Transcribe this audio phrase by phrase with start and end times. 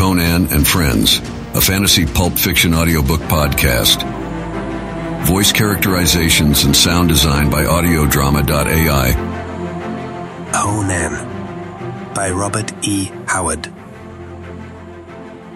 [0.00, 1.18] Conan and Friends,
[1.54, 4.02] a fantasy pulp fiction audiobook podcast.
[5.26, 9.12] Voice characterizations and sound design by audiodrama.ai.
[10.54, 13.10] Conan by Robert E.
[13.26, 13.70] Howard.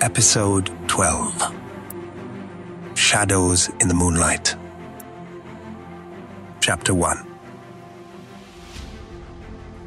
[0.03, 1.55] Episode 12
[2.95, 4.57] Shadows in the Moonlight.
[6.61, 7.27] Chapter 1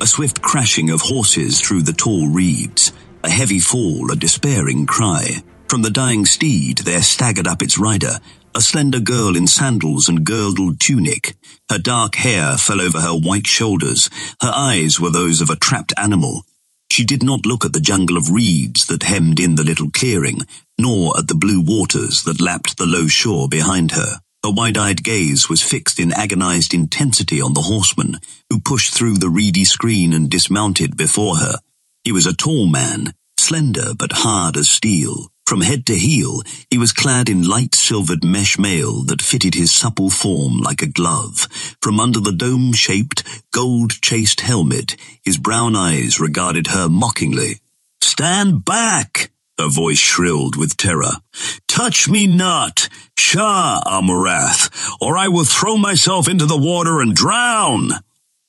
[0.02, 2.92] A swift crashing of horses through the tall reeds,
[3.28, 5.44] a heavy fall, a despairing cry.
[5.70, 8.20] From the dying steed there staggered up its rider,
[8.56, 11.36] a slender girl in sandals and girdled tunic.
[11.70, 14.10] Her dark hair fell over her white shoulders.
[14.42, 16.44] Her eyes were those of a trapped animal.
[16.90, 20.40] She did not look at the jungle of reeds that hemmed in the little clearing,
[20.80, 24.22] nor at the blue waters that lapped the low shore behind her.
[24.44, 29.30] Her wide-eyed gaze was fixed in agonized intensity on the horseman, who pushed through the
[29.30, 31.58] reedy screen and dismounted before her.
[32.06, 33.14] He was a tall man,
[33.48, 35.32] slender but hard as steel.
[35.46, 39.72] From head to heel, he was clad in light silvered mesh mail that fitted his
[39.72, 41.48] supple form like a glove.
[41.82, 47.62] From under the dome-shaped, gold-chased helmet, his brown eyes regarded her mockingly.
[48.02, 49.32] Stand back!
[49.58, 51.14] Her voice shrilled with terror.
[51.70, 57.92] Touch me not, Shah Amurath, or I will throw myself into the water and drown.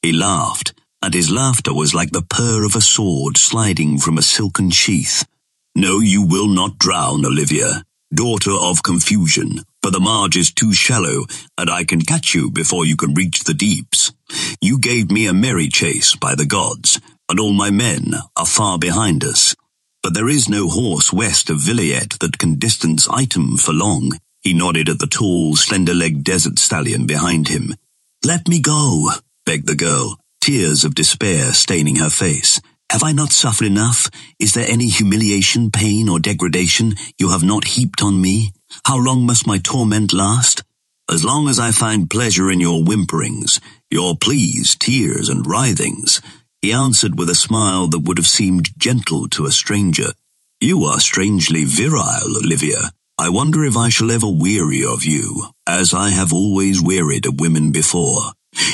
[0.02, 4.22] He laughed, and his laughter was like the purr of a sword sliding from a
[4.22, 5.26] silken sheath.
[5.74, 11.24] No, you will not drown, Olivia, daughter of confusion, for the marge is too shallow,
[11.56, 14.12] and I can catch you before you can reach the deeps.
[14.60, 18.78] You gave me a merry chase by the gods, and all my men are far
[18.78, 19.54] behind us.
[20.02, 24.12] But there is no horse west of Vilayet that can distance item for long.
[24.40, 27.74] He nodded at the tall, slender-legged desert stallion behind him.
[28.24, 29.10] Let me go,
[29.44, 32.58] begged the girl, tears of despair staining her face.
[32.90, 34.08] Have I not suffered enough?
[34.38, 38.52] Is there any humiliation, pain, or degradation you have not heaped on me?
[38.86, 40.62] How long must my torment last?
[41.06, 43.60] As long as I find pleasure in your whimperings,
[43.90, 46.22] your pleas, tears, and writhings,
[46.62, 50.12] he answered with a smile that would have seemed gentle to a stranger.
[50.62, 52.92] You are strangely virile, Olivia.
[53.18, 57.38] I wonder if I shall ever weary of you, as I have always wearied of
[57.38, 58.32] women before.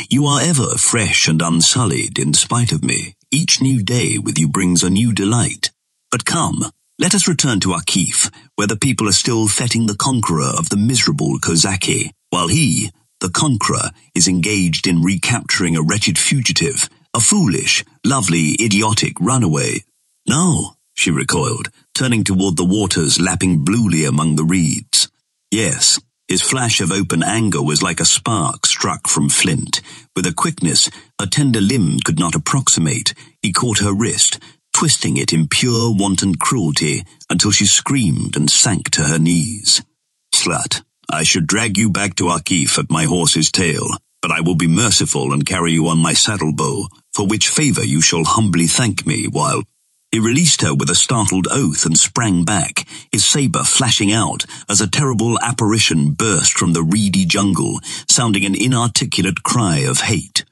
[0.09, 3.17] You are ever fresh and unsullied in spite of me.
[3.31, 5.71] Each new day with you brings a new delight.
[6.11, 6.65] But come,
[6.99, 10.77] let us return to Akif, where the people are still fetting the conqueror of the
[10.77, 17.85] miserable Kozaki, while he, the conqueror, is engaged in recapturing a wretched fugitive, a foolish,
[18.05, 19.83] lovely, idiotic runaway.
[20.29, 25.09] No, she recoiled, turning toward the waters lapping bluely among the reeds.
[25.51, 26.01] Yes,
[26.35, 29.81] his flash of open anger was like a spark struck from flint.
[30.17, 30.91] With a quickness
[31.21, 34.41] a tender limb could not approximate, he caught her wrist,
[34.73, 39.85] twisting it in pure wanton cruelty until she screamed and sank to her knees.
[40.35, 43.87] Slut, I should drag you back to Akif at my horse's tail,
[44.21, 47.85] but I will be merciful and carry you on my saddle bow, for which favour
[47.85, 49.63] you shall humbly thank me while
[50.15, 54.81] he released her with a startled oath and sprang back, his sabre flashing out as
[54.81, 60.45] a terrible apparition burst from the reedy jungle, sounding an inarticulate cry of hate.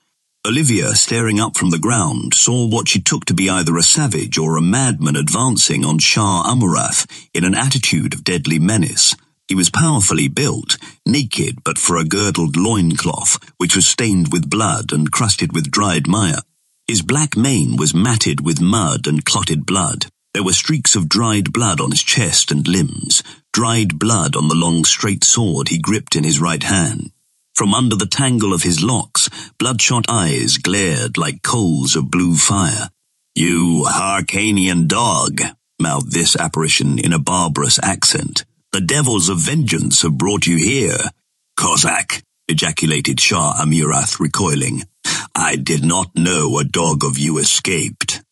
[0.44, 4.36] Olivia, staring up from the ground, saw what she took to be either a savage
[4.36, 9.14] or a madman advancing on Shah Amurath in an attitude of deadly menace.
[9.46, 14.92] He was powerfully built, naked but for a girdled loincloth, which was stained with blood
[14.92, 16.40] and crusted with dried mire.
[16.92, 20.08] His black mane was matted with mud and clotted blood.
[20.34, 24.54] There were streaks of dried blood on his chest and limbs, dried blood on the
[24.54, 27.10] long straight sword he gripped in his right hand.
[27.54, 32.90] From under the tangle of his locks, bloodshot eyes glared like coals of blue fire.
[33.34, 35.40] You Hyrcanian dog,
[35.80, 38.44] mouthed this apparition in a barbarous accent.
[38.72, 41.08] The devils of vengeance have brought you here.
[41.56, 44.82] Cossack, ejaculated Shah Amurath, recoiling.
[45.34, 48.22] I did not know a dog of you escaped.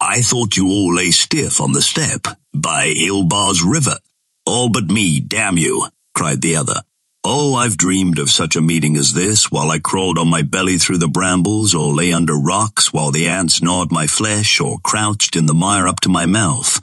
[0.00, 3.98] I thought you all lay stiff on the steppe by Ilbars river.
[4.46, 6.82] All but me, damn you, cried the other.
[7.22, 10.78] Oh, I've dreamed of such a meeting as this while I crawled on my belly
[10.78, 15.36] through the brambles or lay under rocks while the ants gnawed my flesh or crouched
[15.36, 16.80] in the mire up to my mouth.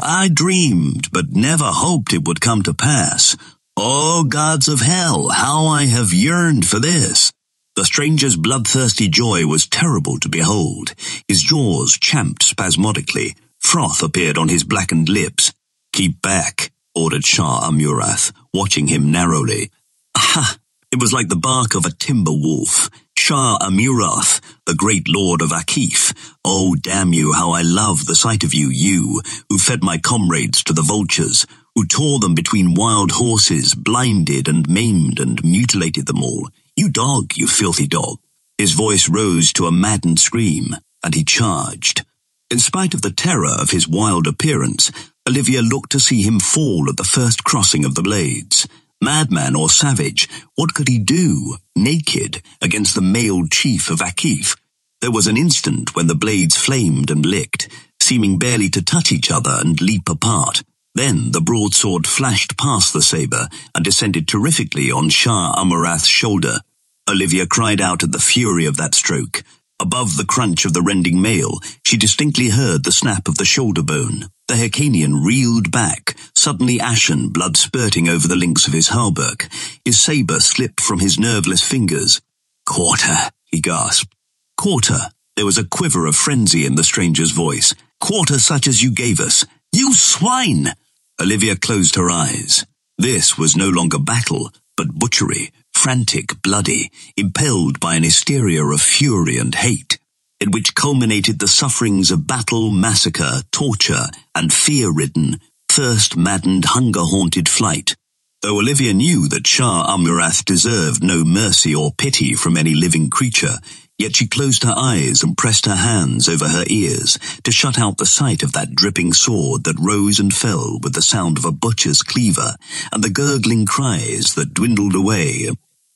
[0.00, 3.36] I dreamed, but never hoped it would come to pass.
[3.76, 7.30] Oh, gods of hell, how I have yearned for this.
[7.76, 10.94] The stranger's bloodthirsty joy was terrible to behold.
[11.28, 13.36] His jaws champed spasmodically.
[13.58, 15.52] Froth appeared on his blackened lips.
[15.92, 19.70] Keep back, ordered Shah Amurath, watching him narrowly.
[20.16, 20.56] Aha!
[20.90, 22.88] It was like the bark of a timber wolf.
[23.14, 26.14] Shah Amurath, the great lord of Akif.
[26.46, 29.20] Oh, damn you, how I love the sight of you, you,
[29.50, 31.44] who fed my comrades to the vultures,
[31.74, 36.48] who tore them between wild horses, blinded and maimed and mutilated them all.
[36.76, 38.18] You dog, you filthy dog.
[38.58, 42.04] His voice rose to a maddened scream, and he charged.
[42.50, 44.92] In spite of the terror of his wild appearance,
[45.26, 48.68] Olivia looked to see him fall at the first crossing of the blades.
[49.00, 54.54] Madman or savage, what could he do, naked, against the male chief of Akif?
[55.00, 57.68] There was an instant when the blades flamed and licked,
[58.02, 60.62] seeming barely to touch each other and leap apart.
[60.96, 66.60] Then the broadsword flashed past the sabre and descended terrifically on Shah Amurath's shoulder.
[67.06, 69.42] Olivia cried out at the fury of that stroke.
[69.78, 73.82] Above the crunch of the rending mail, she distinctly heard the snap of the shoulder
[73.82, 74.30] bone.
[74.48, 79.52] The Hyrcanian reeled back, suddenly ashen, blood spurting over the links of his hauberk.
[79.84, 82.22] His sabre slipped from his nerveless fingers.
[82.64, 84.14] Quarter, he gasped.
[84.56, 85.10] Quarter.
[85.36, 87.74] There was a quiver of frenzy in the stranger's voice.
[88.00, 89.44] Quarter such as you gave us.
[89.72, 90.72] You swine!
[91.20, 92.66] Olivia closed her eyes.
[92.98, 99.38] This was no longer battle, but butchery, frantic, bloody, impelled by an hysteria of fury
[99.38, 99.98] and hate,
[100.40, 105.40] in which culminated the sufferings of battle, massacre, torture, and fear-ridden,
[105.70, 107.96] thirst-maddened, hunger-haunted flight.
[108.42, 113.58] Though Olivia knew that Shah Amurath deserved no mercy or pity from any living creature,
[113.98, 117.96] Yet she closed her eyes and pressed her hands over her ears to shut out
[117.96, 121.52] the sight of that dripping sword that rose and fell with the sound of a
[121.52, 122.56] butcher's cleaver
[122.92, 125.48] and the gurgling cries that dwindled away,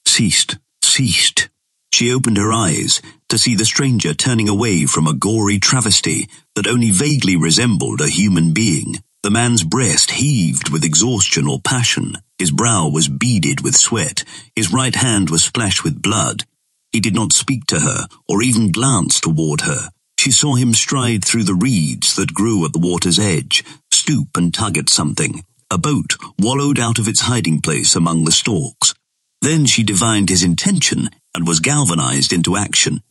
[0.06, 1.50] ceased, ceased.
[1.93, 6.67] She opened her eyes to see the stranger turning away from a gory travesty that
[6.67, 9.02] only vaguely resembled a human being.
[9.23, 12.17] The man's breast heaved with exhaustion or passion.
[12.38, 14.25] His brow was beaded with sweat.
[14.56, 16.44] His right hand was splashed with blood.
[16.92, 19.90] He did not speak to her or even glance toward her.
[20.19, 24.52] She saw him stride through the reeds that grew at the water's edge, stoop and
[24.52, 25.44] tug at something.
[25.70, 28.92] A boat wallowed out of its hiding place among the stalks.
[29.40, 33.02] Then she divined his intention and was galvanized into action.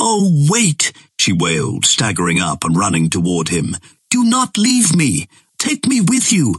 [0.00, 3.76] Oh, wait, she wailed, staggering up and running toward him.
[4.10, 5.28] Do not leave me.
[5.58, 6.56] Take me with you.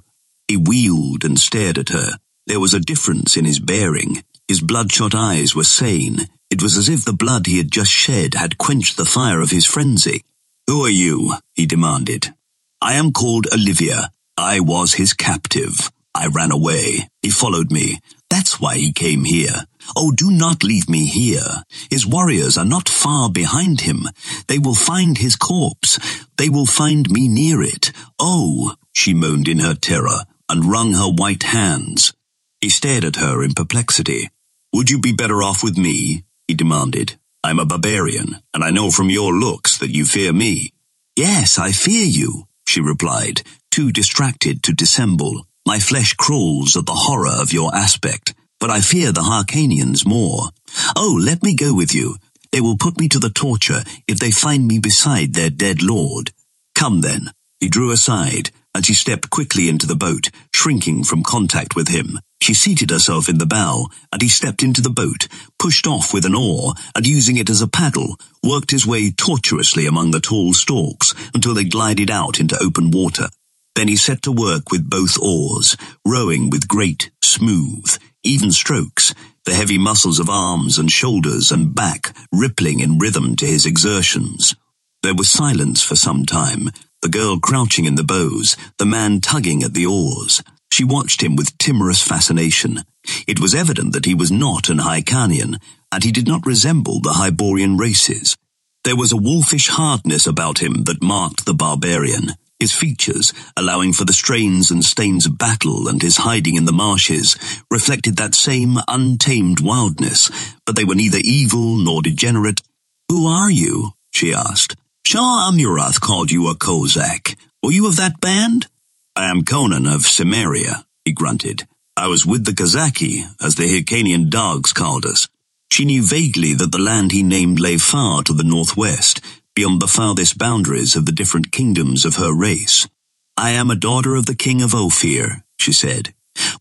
[0.47, 2.17] He wheeled and stared at her.
[2.47, 4.23] There was a difference in his bearing.
[4.47, 6.27] His bloodshot eyes were sane.
[6.49, 9.51] It was as if the blood he had just shed had quenched the fire of
[9.51, 10.23] his frenzy.
[10.67, 11.35] Who are you?
[11.53, 12.33] he demanded.
[12.81, 14.11] I am called Olivia.
[14.37, 15.91] I was his captive.
[16.15, 17.07] I ran away.
[17.21, 17.99] He followed me.
[18.29, 19.65] That's why he came here.
[19.95, 21.63] Oh, do not leave me here.
[21.89, 24.03] His warriors are not far behind him.
[24.47, 25.99] They will find his corpse.
[26.37, 27.91] They will find me near it.
[28.19, 32.13] Oh, she moaned in her terror and wrung her white hands.
[32.61, 34.29] He stared at her in perplexity.
[34.73, 36.23] Would you be better off with me?
[36.49, 37.15] He demanded.
[37.43, 40.73] I'm a barbarian, and I know from your looks that you fear me.
[41.15, 45.45] Yes, I fear you, she replied, too distracted to dissemble.
[45.67, 50.49] My flesh crawls at the horror of your aspect, but I fear the Hyrcanians more.
[50.95, 52.15] Oh, let me go with you.
[52.51, 56.31] They will put me to the torture if they find me beside their dead lord.
[56.73, 57.29] Come then.
[57.59, 62.19] He drew aside, and she stepped quickly into the boat, shrinking from contact with him.
[62.41, 65.27] She seated herself in the bow, and he stepped into the boat,
[65.57, 69.85] pushed off with an oar, and using it as a paddle, worked his way tortuously
[69.85, 73.27] among the tall stalks until they glided out into open water.
[73.75, 79.13] Then he set to work with both oars, rowing with great, smooth, even strokes,
[79.45, 84.55] the heavy muscles of arms and shoulders and back rippling in rhythm to his exertions.
[85.01, 89.63] There was silence for some time, the girl crouching in the bows, the man tugging
[89.63, 90.43] at the oars.
[90.71, 92.83] She watched him with timorous fascination.
[93.27, 95.59] It was evident that he was not an Hyrcanian,
[95.91, 98.37] and he did not resemble the Hyborian races.
[98.83, 102.33] There was a wolfish hardness about him that marked the barbarian.
[102.59, 106.73] His features, allowing for the strains and stains of battle and his hiding in the
[106.73, 107.37] marshes,
[107.71, 110.29] reflected that same untamed wildness,
[110.65, 112.61] but they were neither evil nor degenerate.
[113.07, 113.91] Who are you?
[114.11, 114.75] she asked.
[115.05, 117.35] Shah Amurath called you a Kozak.
[117.63, 118.67] Were you of that band?
[119.15, 121.67] I am Conan of Cimmeria, he grunted.
[121.97, 125.27] I was with the Kozaki, as the Hyrcanian dogs called us.
[125.71, 129.21] She knew vaguely that the land he named lay far to the northwest,
[129.55, 132.87] beyond the farthest boundaries of the different kingdoms of her race.
[133.35, 136.13] I am a daughter of the king of Ophir, she said.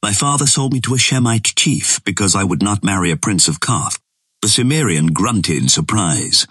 [0.03, 3.49] My father sold me to a Shemite chief because I would not marry a prince
[3.49, 3.99] of Koth.
[4.43, 6.47] The Cimmerian grunted in surprise.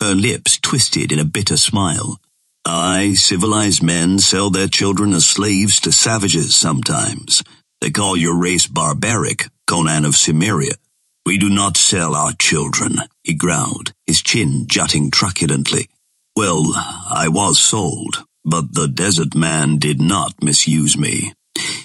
[0.00, 2.20] Her lips twisted in a bitter smile.
[2.70, 7.42] Aye, civilized men sell their children as slaves to savages sometimes.
[7.80, 10.74] They call your race barbaric, Conan of Cimmeria.
[11.24, 15.88] We do not sell our children, he growled, his chin jutting truculently.
[16.36, 21.32] Well, I was sold, but the desert man did not misuse me.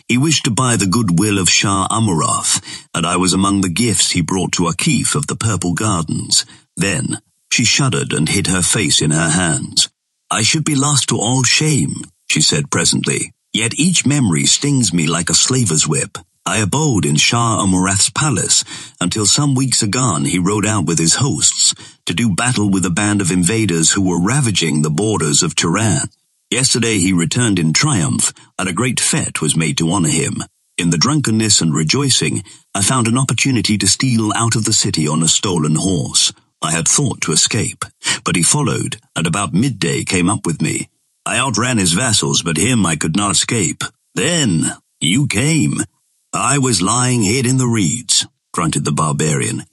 [0.10, 2.62] He wished to buy the goodwill of Shah Amurath,
[2.94, 6.46] and I was among the gifts he brought to Akif of the Purple Gardens.
[6.76, 7.22] Then
[7.54, 9.88] she shuddered and hid her face in her hands.
[10.34, 15.06] I should be lost to all shame, she said presently, yet each memory stings me
[15.06, 16.18] like a slaver's whip.
[16.44, 18.64] I abode in Shah Amurath's palace
[19.00, 21.76] until some weeks agone he rode out with his hosts
[22.08, 26.10] to do battle with a band of invaders who were ravaging the borders of Turan.
[26.50, 30.38] Yesterday he returned in triumph, and a great fete was made to honor him.
[30.80, 35.08] In the drunkenness and rejoicing, I found an opportunity to steal out of the city
[35.08, 36.34] on a stolen horse.
[36.64, 37.84] I had thought to escape,
[38.24, 40.90] but he followed, and about midday came up with me.
[41.26, 43.84] I outran his vassals, but him I could not escape.
[44.16, 45.82] Then you came,
[46.32, 49.64] I was lying hid in the reeds, grunted the barbarian.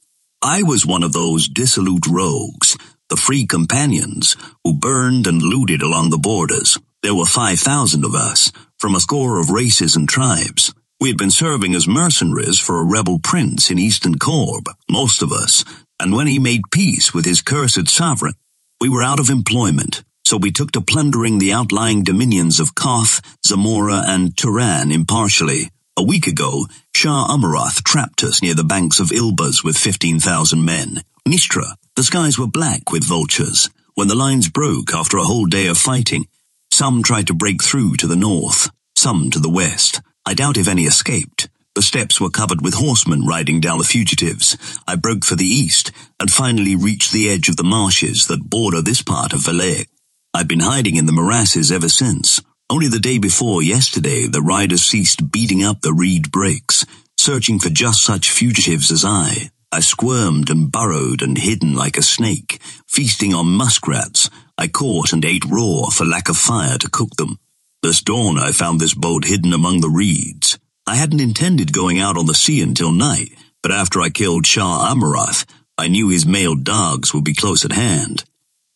[0.42, 2.76] I was one of those dissolute rogues,
[3.08, 6.78] the free companions, who burned and looted along the borders.
[7.02, 10.74] There were five thousand of us, from a score of races and tribes.
[11.00, 15.32] We had been serving as mercenaries for a rebel prince in Eastern Koth, most of
[15.32, 15.64] us,
[16.00, 18.34] and when he made peace with his cursed sovereign,
[18.80, 23.20] we were out of employment, so we took to plundering the outlying dominions of Koth,
[23.46, 25.70] Zamora, and Turan impartially.
[25.98, 31.02] A week ago, Shah Amurath trapped us near the banks of Ilbars with 15,000 men.
[31.26, 33.68] Mitra, the skies were black with vultures.
[33.94, 36.26] When the lines broke after a whole day of fighting,
[36.70, 40.00] some tried to break through to the north, some to the west.
[40.24, 41.50] I doubt if any escaped.
[41.76, 44.56] The steppes were covered with horsemen riding down the fugitives.
[44.88, 48.82] I broke for the east and finally reached the edge of the marshes that border
[48.82, 49.86] this part of Vilayet.
[50.34, 52.40] I've been hiding in the morasses ever since.
[52.68, 56.84] Only the day before yesterday, the riders ceased beating up the reed brakes,
[57.18, 59.50] searching for just such fugitives as I.
[59.72, 62.58] I squirmed and burrowed and hidden like a snake,
[62.88, 64.28] feasting on muskrats.
[64.58, 67.38] I caught and ate raw for lack of fire to cook them.
[67.82, 70.58] This dawn I found this boat hidden among the reeds.
[70.90, 73.30] I hadn't intended going out on the sea until night,
[73.62, 75.46] but after I killed Shah Amurath,
[75.78, 78.24] I knew his mailed dogs would be close at hand.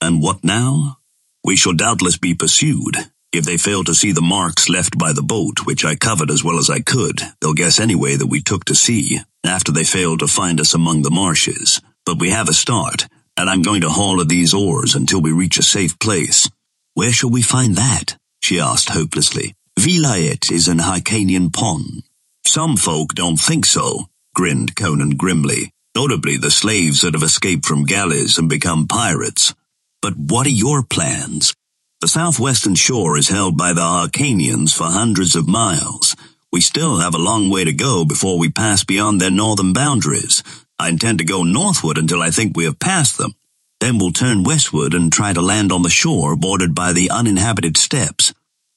[0.00, 0.98] And what now?
[1.42, 2.98] We shall doubtless be pursued,
[3.32, 6.44] if they fail to see the marks left by the boat, which I covered as
[6.44, 10.20] well as I could, they'll guess anyway that we took to sea, after they failed
[10.20, 11.80] to find us among the marshes.
[12.06, 15.32] But we have a start, and I'm going to haul at these oars until we
[15.32, 16.48] reach a safe place.
[16.94, 18.16] Where shall we find that?
[18.38, 19.56] she asked hopelessly.
[19.78, 22.04] Vilayet is an Hyrcanian pond.
[22.46, 27.84] Some folk don't think so, grinned Conan grimly, notably the slaves that have escaped from
[27.84, 29.54] galleys and become pirates.
[30.00, 31.54] But what are your plans?
[32.00, 36.16] The southwestern shore is held by the Hyrcanians for hundreds of miles.
[36.52, 40.42] We still have a long way to go before we pass beyond their northern boundaries.
[40.78, 43.34] I intend to go northward until I think we have passed them.
[43.80, 47.76] Then we'll turn westward and try to land on the shore bordered by the uninhabited
[47.76, 48.32] steppes.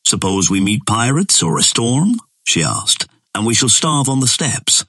[0.08, 2.22] Suppose we meet pirates or a storm?
[2.46, 4.86] she asked, and we shall starve on the steppes.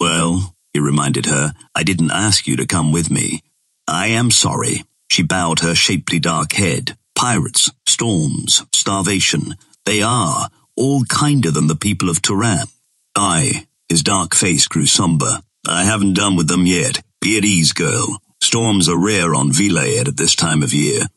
[0.00, 3.42] Well, he reminded her, I didn't ask you to come with me.
[3.86, 4.84] I am sorry.
[5.10, 6.96] She bowed her shapely dark head.
[7.14, 12.66] Pirates, storms, starvation, they are all kinder than the people of Turan.
[13.14, 15.42] I, his dark face grew somber.
[15.68, 17.02] I haven't done with them yet.
[17.20, 18.22] Be at ease, girl.
[18.40, 21.08] Storms are rare on Vilayet at this time of year.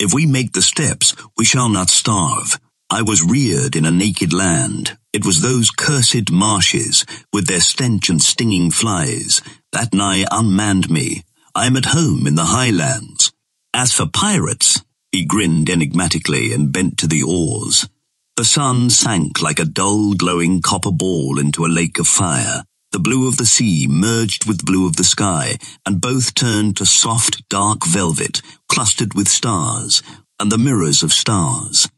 [0.00, 2.58] If we make the steppes, we shall not starve.
[2.94, 4.96] I was reared in a naked land.
[5.12, 11.24] It was those cursed marshes, with their stench and stinging flies, that nigh unmanned me.
[11.56, 13.32] I am at home in the highlands.
[13.74, 17.88] As for pirates, he grinned enigmatically and bent to the oars.
[18.36, 22.62] The sun sank like a dull, glowing copper ball into a lake of fire.
[22.92, 26.86] The blue of the sea merged with blue of the sky, and both turned to
[26.86, 30.00] soft, dark velvet, clustered with stars,
[30.38, 31.88] and the mirrors of stars.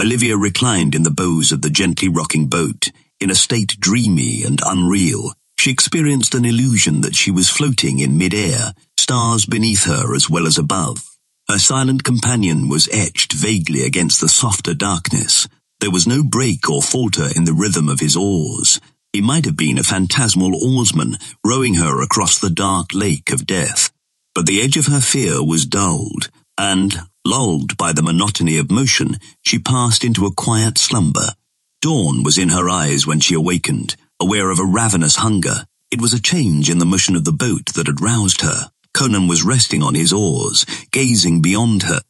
[0.00, 4.60] Olivia reclined in the bows of the gently rocking boat, in a state dreamy and
[4.66, 5.32] unreal.
[5.58, 10.46] She experienced an illusion that she was floating in mid-air, stars beneath her as well
[10.46, 11.16] as above.
[11.48, 15.46] Her silent companion was etched vaguely against the softer darkness.
[15.80, 18.80] There was no break or falter in the rhythm of his oars.
[19.12, 23.92] He might have been a phantasmal oarsman rowing her across the dark lake of death.
[24.34, 29.18] But the edge of her fear was dulled, and, lulled by the monotony of motion,
[29.42, 31.34] she passed into a quiet slumber.
[31.80, 35.66] Dawn was in her eyes when she awakened, aware of a ravenous hunger.
[35.90, 38.70] It was a change in the motion of the boat that had roused her.
[38.92, 42.00] Conan was resting on his oars, gazing beyond her.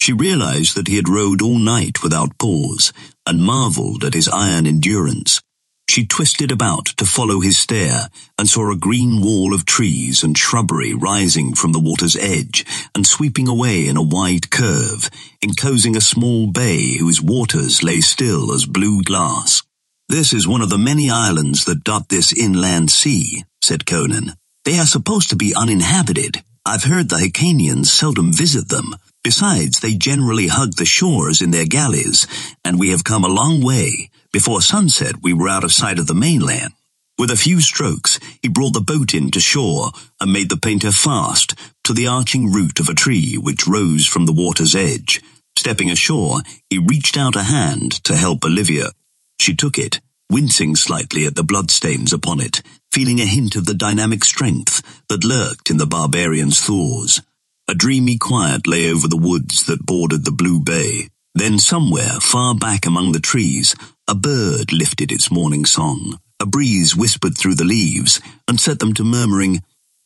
[0.00, 2.92] She realized that he had rowed all night without pause,
[3.26, 5.40] and marveled at his iron endurance.
[5.88, 10.36] She twisted about to follow his stare and saw a green wall of trees and
[10.36, 12.64] shrubbery rising from the water's edge
[12.94, 15.08] and sweeping away in a wide curve,
[15.40, 19.62] enclosing a small bay whose waters lay still as blue glass.
[20.08, 24.32] This is one of the many islands that dot this inland sea, said Conan.
[24.64, 26.42] They are supposed to be uninhabited.
[26.66, 28.96] I've heard the Hyrcanians seldom visit them.
[29.22, 32.26] Besides, they generally hug the shores in their galleys,
[32.64, 34.10] and we have come a long way.
[34.34, 36.72] Before sunset, we were out of sight of the mainland.
[37.16, 40.90] With a few strokes, he brought the boat in to shore and made the painter
[40.90, 45.22] fast to the arching root of a tree which rose from the water's edge.
[45.56, 48.90] Stepping ashore, he reached out a hand to help Olivia.
[49.38, 52.60] She took it, wincing slightly at the bloodstains upon it,
[52.90, 57.22] feeling a hint of the dynamic strength that lurked in the barbarian's thors.
[57.68, 61.08] A dreamy quiet lay over the woods that bordered the blue bay.
[61.36, 63.74] Then somewhere, far back among the trees,
[64.06, 66.18] a bird lifted its morning song.
[66.38, 69.62] A breeze whispered through the leaves and set them to murmuring.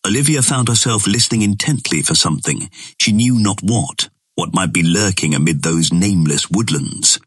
[0.07, 2.71] Olivia found herself listening intently for something.
[3.01, 7.19] She knew not what, what might be lurking amid those nameless woodlands.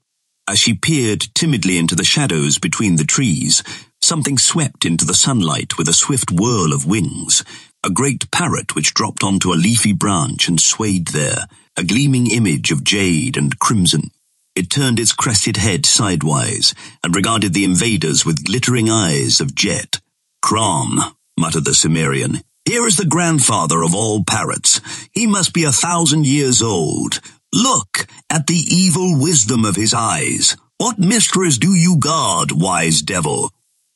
[0.48, 3.64] As she peered timidly into the shadows between the trees,
[4.02, 7.44] something swept into the sunlight with a swift whirl of wings.
[7.84, 12.72] A great parrot which dropped onto a leafy branch and swayed there, a gleaming image
[12.72, 14.12] of jade and crimson.
[14.54, 20.02] It turned its crested head sidewise and regarded the invaders with glittering eyes of jet.
[20.42, 21.00] Crom,
[21.40, 22.42] muttered the Cimmerian.
[22.66, 24.82] Here is the grandfather of all parrots.
[25.14, 27.22] He must be a thousand years old.
[27.54, 30.58] Look at the evil wisdom of his eyes.
[30.78, 33.52] What mistress do you guard, wise devil?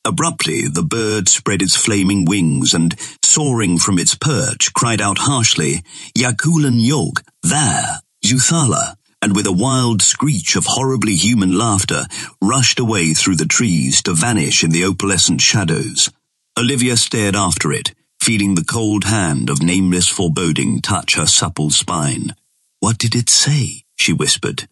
[0.06, 5.82] Abruptly, the bird spread its flaming wings and, soaring from its perch, cried out harshly,
[6.16, 12.06] Yakulan Yog, there, Zuthala and with a wild screech of horribly human laughter,
[12.42, 16.10] rushed away through the trees to vanish in the opalescent shadows.
[16.58, 22.34] Olivia stared after it, feeling the cold hand of nameless foreboding touch her supple spine.
[22.80, 23.84] What did it say?
[23.96, 24.68] she whispered.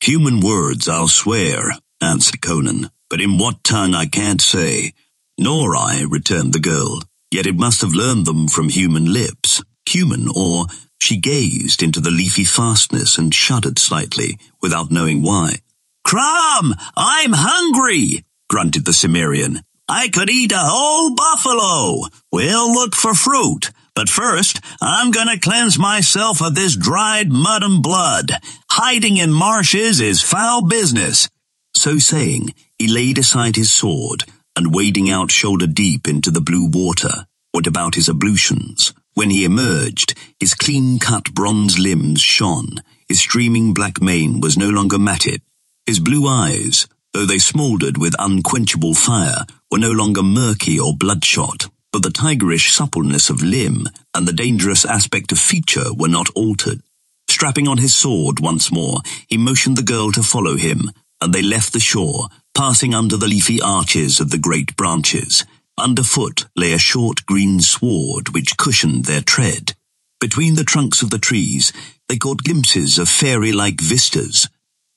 [0.00, 4.92] Human words, I'll swear, answered Conan, but in what tongue I can't say.
[5.38, 9.62] Nor I, returned the girl, yet it must have learned them from human lips.
[9.88, 10.66] Human, or
[11.00, 15.56] she gazed into the leafy fastness and shuddered slightly, without knowing why.
[16.04, 16.74] Crom!
[16.96, 18.24] I'm hungry!
[18.48, 19.60] grunted the Cimmerian.
[19.88, 22.08] I could eat a whole buffalo!
[22.30, 27.82] We'll look for fruit, but first, I'm gonna cleanse myself of this dried mud and
[27.82, 28.30] blood.
[28.70, 31.28] Hiding in marshes is foul business.
[31.74, 34.24] So saying, he laid aside his sword,
[34.56, 38.92] and wading out shoulder deep into the blue water, went about his ablutions.
[39.18, 44.96] When he emerged, his clean-cut bronze limbs shone, his streaming black mane was no longer
[44.96, 45.42] matted.
[45.86, 51.66] His blue eyes, though they smouldered with unquenchable fire, were no longer murky or bloodshot,
[51.92, 56.80] but the tigerish suppleness of limb and the dangerous aspect of feature were not altered.
[57.28, 61.42] Strapping on his sword once more, he motioned the girl to follow him, and they
[61.42, 65.44] left the shore, passing under the leafy arches of the great branches.
[65.78, 69.74] Underfoot lay a short green sward which cushioned their tread.
[70.20, 71.72] Between the trunks of the trees,
[72.08, 74.48] they caught glimpses of fairy-like vistas.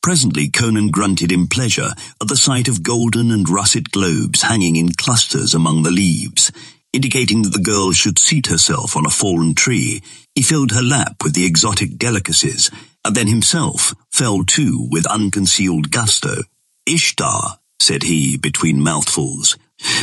[0.02, 1.92] Presently Conan grunted in pleasure
[2.22, 6.52] at the sight of golden and russet globes hanging in clusters among the leaves.
[6.92, 10.02] Indicating that the girl should seat herself on a fallen tree,
[10.34, 12.72] he filled her lap with the exotic delicacies,
[13.06, 16.42] and then himself fell to with unconcealed gusto.
[16.88, 19.56] Ishtar, said he between mouthfuls,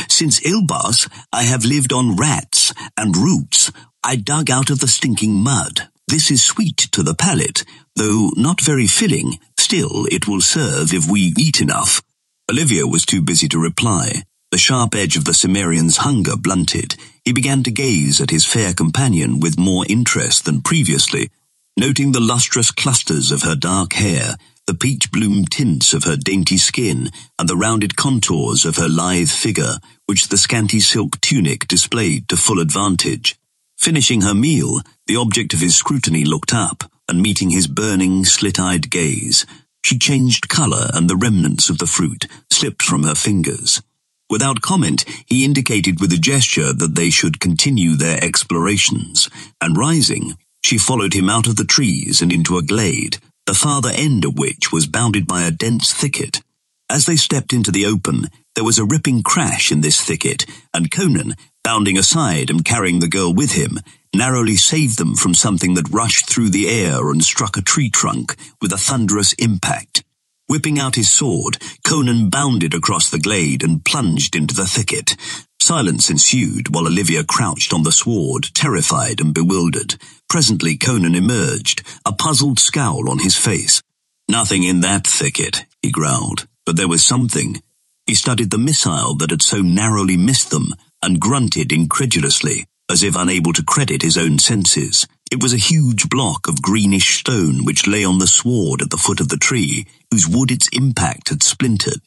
[0.07, 3.71] since Ilbars, I have lived on rats and roots
[4.03, 5.89] I dug out of the stinking mud.
[6.07, 7.63] This is sweet to the palate,
[7.95, 9.37] though not very filling.
[9.57, 12.01] Still, it will serve if we eat enough.
[12.49, 14.23] Olivia was too busy to reply.
[14.51, 16.95] The sharp edge of the Cimmerian's hunger blunted.
[17.23, 21.29] He began to gaze at his fair companion with more interest than previously,
[21.77, 24.37] noting the lustrous clusters of her dark hair,
[24.69, 29.27] the peach bloom tints of her dainty skin, and the rounded contours of her lithe
[29.27, 33.35] figure, which the scanty silk tunic displayed to full advantage.
[33.79, 38.91] Finishing her meal, the object of his scrutiny looked up, and meeting his burning, slit-eyed
[38.91, 39.43] gaze,
[39.83, 43.81] she changed colour and the remnants of the fruit slipped from her fingers.
[44.29, 50.37] Without comment, he indicated with a gesture that they should continue their explorations, and rising,
[50.63, 53.17] she followed him out of the trees and into a glade,
[53.49, 56.43] the farther end of which was bounded by a dense thicket.
[56.87, 60.91] As they stepped into the open, there was a ripping crash in this thicket, and
[60.91, 61.33] Conan,
[61.63, 63.79] bounding aside and carrying the girl with him,
[64.15, 68.35] narrowly saved them from something that rushed through the air and struck a tree trunk
[68.61, 70.03] with a thunderous impact.
[70.45, 75.15] Whipping out his sword, Conan bounded across the glade and plunged into the thicket.
[75.59, 79.95] Silence ensued while Olivia crouched on the sward, terrified and bewildered.
[80.29, 83.81] Presently Conan emerged, a puzzled scowl on his face.
[84.27, 87.63] Nothing in that thicket, he growled, but there was something.
[88.05, 90.67] He studied the missile that had so narrowly missed them
[91.01, 95.07] and grunted incredulously, as if unable to credit his own senses.
[95.31, 98.97] It was a huge block of greenish stone which lay on the sward at the
[98.97, 102.01] foot of the tree, whose wood its impact had splintered.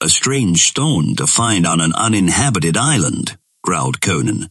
[0.00, 4.48] A strange stone to find on an uninhabited island, growled Conan.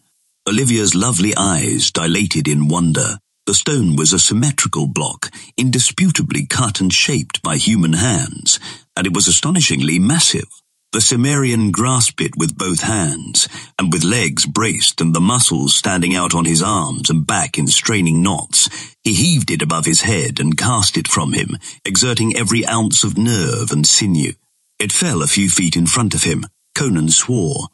[0.48, 3.20] Olivia's lovely eyes dilated in wonder.
[3.48, 8.58] The stone was a symmetrical block, indisputably cut and shaped by human hands,
[8.96, 10.48] and it was astonishingly massive.
[10.94, 16.16] The Cimmerian grasped it with both hands, and with legs braced and the muscles standing
[16.16, 18.70] out on his arms and back in straining knots,
[19.04, 23.18] he heaved it above his head and cast it from him, exerting every ounce of
[23.18, 24.32] nerve and sinew.
[24.80, 26.46] It fell a few feet in front of him.
[26.74, 27.68] Conan swore.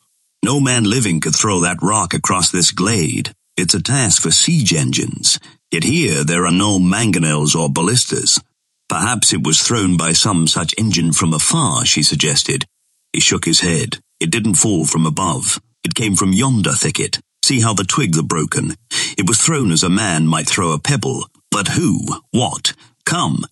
[0.43, 3.31] No man living could throw that rock across this glade.
[3.55, 5.39] It's a task for siege engines.
[5.71, 8.41] Yet here there are no mangonels or ballistas.
[8.89, 12.65] Perhaps it was thrown by some such engine from afar, she suggested.
[13.13, 13.99] He shook his head.
[14.19, 15.61] It didn't fall from above.
[15.85, 17.21] It came from yonder thicket.
[17.41, 18.75] See how the twigs are broken.
[19.17, 21.25] It was thrown as a man might throw a pebble.
[21.51, 22.05] But who?
[22.31, 22.73] What?
[23.05, 23.45] Come.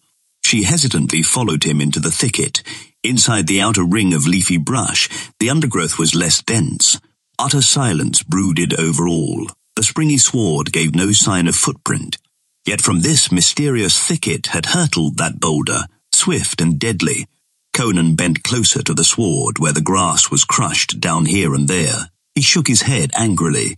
[0.43, 2.63] She hesitantly followed him into the thicket.
[3.03, 5.09] Inside the outer ring of leafy brush,
[5.39, 6.99] the undergrowth was less dense.
[7.39, 9.47] Utter silence brooded over all.
[9.75, 12.17] The springy sward gave no sign of footprint.
[12.65, 17.25] Yet from this mysterious thicket had hurtled that boulder, swift and deadly,
[17.73, 22.11] Conan bent closer to the sward where the grass was crushed down here and there.
[22.35, 23.77] He shook his head angrily.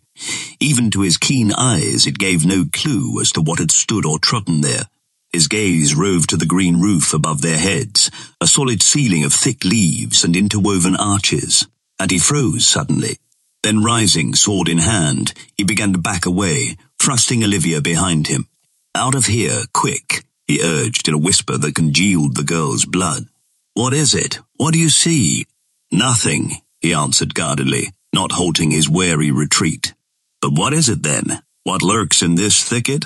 [0.59, 4.19] Even to his keen eyes it gave no clue as to what had stood or
[4.19, 4.87] trodden there.
[5.33, 9.65] His gaze roved to the green roof above their heads, a solid ceiling of thick
[9.65, 11.67] leaves and interwoven arches,
[11.99, 13.17] and he froze suddenly.
[13.63, 18.47] Then rising, sword in hand, he began to back away, thrusting Olivia behind him.
[18.93, 23.25] Out of here, quick, he urged in a whisper that congealed the girl's blood.
[23.73, 24.39] What is it?
[24.57, 25.47] What do you see?
[25.91, 29.95] Nothing, he answered guardedly, not halting his wary retreat.
[30.41, 31.41] But what is it then?
[31.63, 33.05] What lurks in this thicket?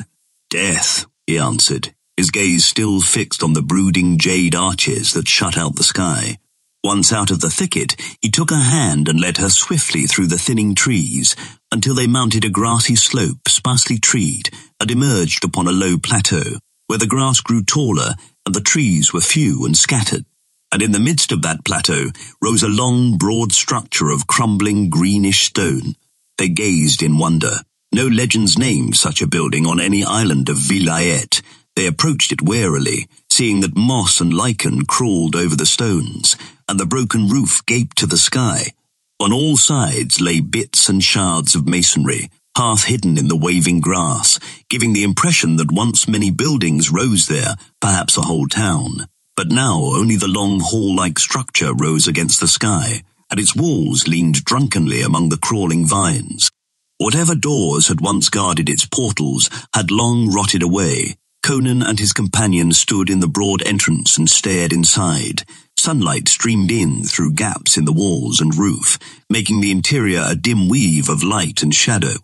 [0.49, 5.75] Death, he answered, his gaze still fixed on the brooding jade arches that shut out
[5.75, 6.38] the sky.
[6.84, 10.38] Once out of the thicket, he took her hand and led her swiftly through the
[10.38, 11.36] thinning trees
[11.71, 14.49] until they mounted a grassy slope sparsely treed
[14.80, 19.21] and emerged upon a low plateau where the grass grew taller and the trees were
[19.21, 20.25] few and scattered
[20.71, 22.08] and in the midst of that plateau
[22.41, 25.95] rose a long, broad structure of crumbling greenish stone.
[26.38, 27.62] They gazed in wonder.
[27.93, 31.41] No legends named such a building on any island of Vilayet.
[31.77, 36.35] They approached it warily, seeing that moss and lichen crawled over the stones,
[36.67, 38.71] and the broken roof gaped to the sky.
[39.19, 44.39] On all sides lay bits and shards of masonry, half hidden in the waving grass,
[44.71, 49.05] giving the impression that once many buildings rose there, perhaps a whole town.
[49.35, 54.43] But now only the long hall-like structure rose against the sky, and its walls leaned
[54.43, 56.49] drunkenly among the crawling vines.
[56.97, 61.17] Whatever doors had once guarded its portals had long rotted away.
[61.47, 65.45] Conan and his companion stood in the broad entrance and stared inside.
[65.79, 70.67] Sunlight streamed in through gaps in the walls and roof, making the interior a dim
[70.67, 72.15] weave of light and shadow.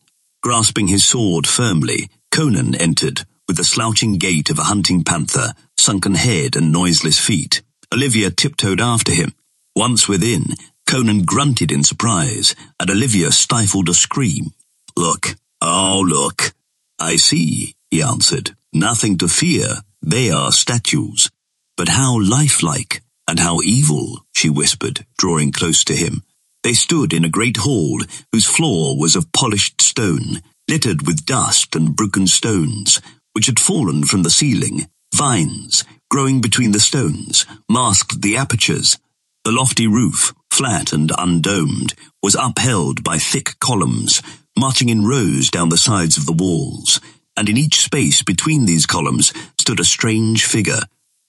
[0.42, 6.16] Grasping his sword firmly, Conan entered, with the slouching gait of a hunting panther, sunken
[6.16, 7.62] head and noiseless feet.
[7.94, 9.32] Olivia tiptoed after him.
[9.74, 10.48] Once within,
[10.86, 14.52] Conan grunted in surprise, and Olivia stifled a scream.
[14.98, 16.52] Look, oh look.
[17.00, 18.54] I see, he answered.
[18.74, 19.82] Nothing to fear.
[20.02, 21.30] They are statues.
[21.78, 26.24] But how lifelike, and how evil, she whispered, drawing close to him.
[26.64, 31.76] They stood in a great hall whose floor was of polished stone, littered with dust
[31.76, 33.00] and broken stones,
[33.34, 34.88] which had fallen from the ceiling.
[35.14, 38.98] Vines, growing between the stones, masked the apertures.
[39.44, 44.24] The lofty roof, flat and undomed, was upheld by thick columns,
[44.58, 47.00] marching in rows down the sides of the walls,
[47.36, 50.82] and in each space between these columns stood a strange figure.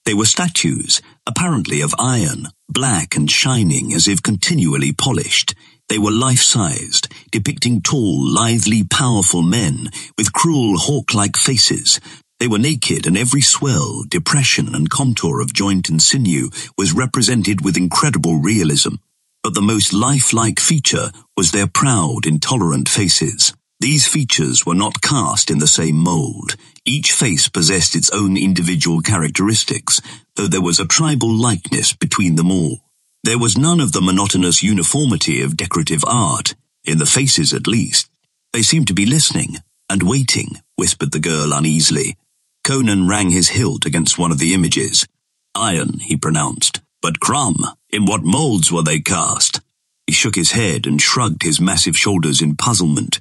[0.04, 5.54] They were statues, apparently of iron, black and shining as if continually polished.
[5.88, 12.00] They were life-sized, depicting tall, lively, powerful men with cruel hawk-like faces.
[12.40, 17.64] They were naked and every swell, depression and contour of joint and sinew was represented
[17.64, 18.96] with incredible realism.
[19.42, 23.54] But the most lifelike feature was their proud, intolerant faces.
[23.80, 26.56] These features were not cast in the same mold,
[26.86, 30.02] Each face possessed its own individual characteristics,
[30.36, 32.80] though there was a tribal likeness between them all.
[33.22, 38.10] There was none of the monotonous uniformity of decorative art, in the faces at least.
[38.52, 39.56] They seemed to be listening
[39.88, 42.16] and waiting, whispered the girl uneasily.
[42.64, 45.06] Conan rang his hilt against one of the images.
[45.54, 46.82] Iron, he pronounced.
[47.00, 47.56] But Crom,
[47.88, 49.60] in what moulds were they cast?
[50.06, 53.20] He shook his head and shrugged his massive shoulders in puzzlement.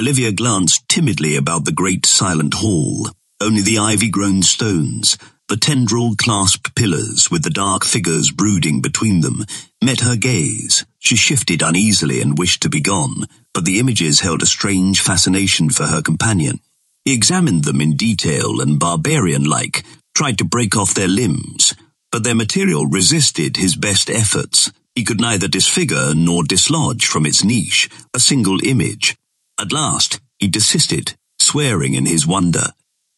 [0.00, 3.10] Olivia glanced timidly about the great silent hall.
[3.38, 9.44] Only the ivy-grown stones, the tendril-clasped pillars with the dark figures brooding between them,
[9.84, 10.86] met her gaze.
[11.00, 15.68] She shifted uneasily and wished to be gone, but the images held a strange fascination
[15.68, 16.60] for her companion.
[17.04, 19.84] He examined them in detail and barbarian-like,
[20.14, 21.74] tried to break off their limbs,
[22.10, 24.72] but their material resisted his best efforts.
[24.94, 29.14] He could neither disfigure nor dislodge from its niche a single image.
[29.60, 32.68] At last, he desisted, swearing in his wonder.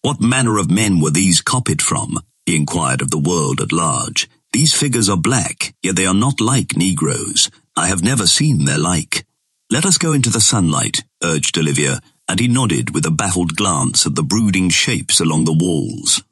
[0.00, 2.18] What manner of men were these copied from?
[2.46, 4.28] He inquired of the world at large.
[4.52, 7.48] These figures are black, yet they are not like Negroes.
[7.76, 9.24] I have never seen their like.
[9.70, 14.05] Let us go into the sunlight, urged Olivia, and he nodded with a baffled glance
[14.05, 16.24] at the brooding shapes along the walls.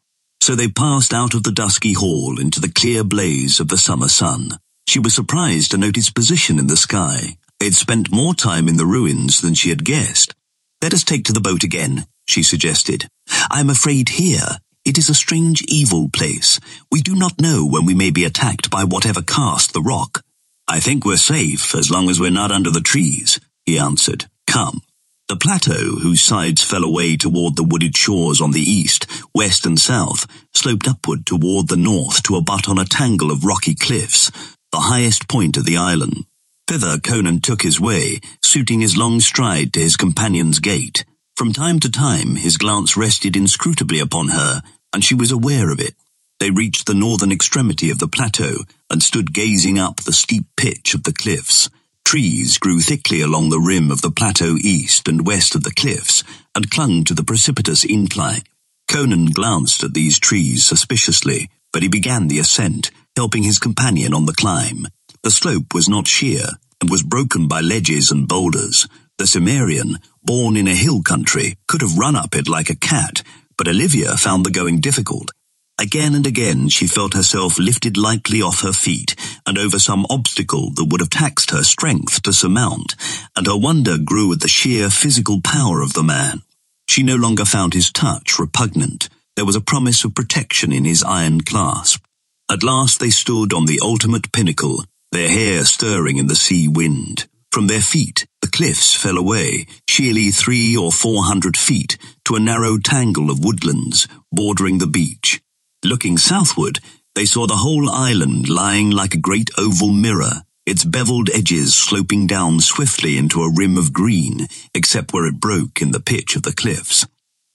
[0.43, 4.09] So they passed out of the dusky hall into the clear blaze of the summer
[4.09, 4.59] sun.
[4.89, 7.37] She was surprised to note its position in the sky.
[7.61, 10.35] Had spent more time in the ruins than she had guessed.
[10.83, 13.07] Let us take to the boat again, she suggested.
[13.51, 16.59] I am afraid here it is a strange evil place.
[16.91, 20.23] We do not know when we may be attacked by whatever cast the rock.
[20.67, 24.25] I think we're safe as long as we're not under the trees, he answered.
[24.47, 24.81] Come.
[25.29, 29.79] The plateau, whose sides fell away toward the wooded shores on the east, west and
[29.79, 34.31] south, sloped upward toward the north to abut on a tangle of rocky cliffs,
[34.73, 36.25] the highest point of the island.
[36.71, 41.05] Thither Conan took his way, suiting his long stride to his companion's gait.
[41.35, 45.81] From time to time his glance rested inscrutably upon her, and she was aware of
[45.81, 45.97] it.
[46.39, 50.95] They reached the northern extremity of the plateau and stood gazing up the steep pitch
[50.95, 51.69] of the cliffs.
[52.05, 56.23] Trees grew thickly along the rim of the plateau east and west of the cliffs
[56.55, 58.43] and clung to the precipitous incline.
[58.89, 64.27] Conan glanced at these trees suspiciously, but he began the ascent, helping his companion on
[64.27, 64.87] the climb.
[65.23, 66.47] The slope was not sheer
[66.81, 68.89] and was broken by ledges and boulders.
[69.19, 73.23] The Cimmerian, born in a hill country, could have run up it like a cat,
[73.59, 75.31] but Olivia found the going difficult.
[75.79, 79.15] Again and again she felt herself lifted lightly off her feet
[79.47, 82.97] and over some obstacle that would have taxed her strength to surmount,
[83.37, 86.43] and her wonder grew at the sheer physical power of the man.
[86.89, 89.11] She no longer found his touch repugnant.
[89.37, 92.05] There was a promise of protection in his iron clasp.
[92.51, 97.27] At last they stood on the ultimate pinnacle, their hair stirring in the sea wind.
[97.51, 102.41] From their feet, the cliffs fell away, sheerly three or four hundred feet, to a
[102.41, 105.41] narrow tangle of woodlands bordering the beach.
[105.85, 106.79] Looking southward,
[107.15, 112.29] they saw the whole island lying like a great oval mirror, its beveled edges sloping
[112.29, 116.45] down swiftly into a rim of green, except where it broke in the pitch of
[116.45, 117.05] the cliffs.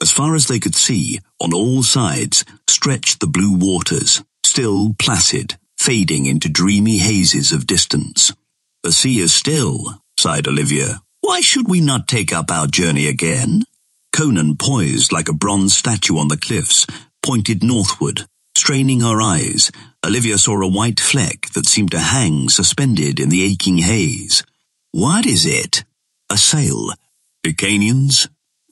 [0.01, 5.57] As far as they could see, on all sides, stretched the blue waters, still placid,
[5.85, 8.33] fading into dreamy hazes of distance.
[8.81, 11.03] The sea is still, sighed Olivia.
[11.21, 13.65] Why should we not take up our journey again?
[14.11, 16.87] Conan poised like a bronze statue on the cliffs,
[17.21, 18.25] pointed northward.
[18.57, 19.71] Straining her eyes,
[20.03, 24.43] Olivia saw a white fleck that seemed to hang suspended in the aching haze.
[24.91, 25.83] What is it?
[26.31, 26.93] A sail.
[27.45, 28.27] Hyrcanians?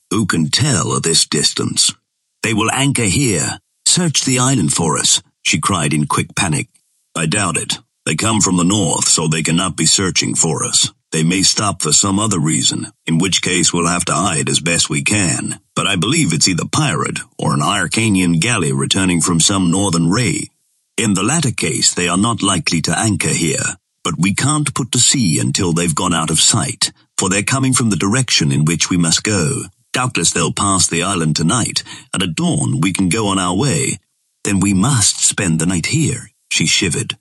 [0.10, 1.94] Who can tell at this distance?
[2.42, 3.60] They will anchor here.
[3.86, 6.70] Search the island for us, she cried in quick panic.
[7.16, 7.78] I doubt it.
[8.06, 10.92] They come from the north, so they cannot be searching for us.
[11.12, 14.60] They may stop for some other reason, in which case we'll have to hide as
[14.60, 15.60] best we can.
[15.76, 20.50] But I believe it's either pirate or an Hyrcanian galley returning from some northern raid.
[20.98, 24.92] In the latter case, they are not likely to anchor here, but we can't put
[24.92, 28.66] to sea until they've gone out of sight, for they're coming from the direction in
[28.66, 29.62] which we must go.
[29.94, 34.00] Doubtless they'll pass the island tonight, and at dawn we can go on our way.
[34.44, 37.18] Then we must spend the night here, she shivered.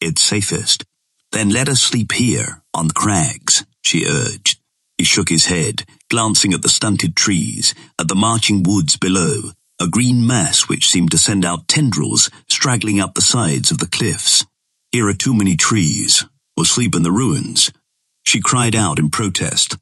[0.00, 0.84] It's safest.
[1.32, 4.60] Then let us sleep here, on the crags, she urged.
[4.96, 9.88] He shook his head, glancing at the stunted trees, at the marching woods below, a
[9.88, 14.46] green mass which seemed to send out tendrils straggling up the sides of the cliffs.
[14.92, 16.24] Here are too many trees.
[16.56, 17.72] We'll sleep in the ruins.
[18.24, 19.76] She cried out in protest.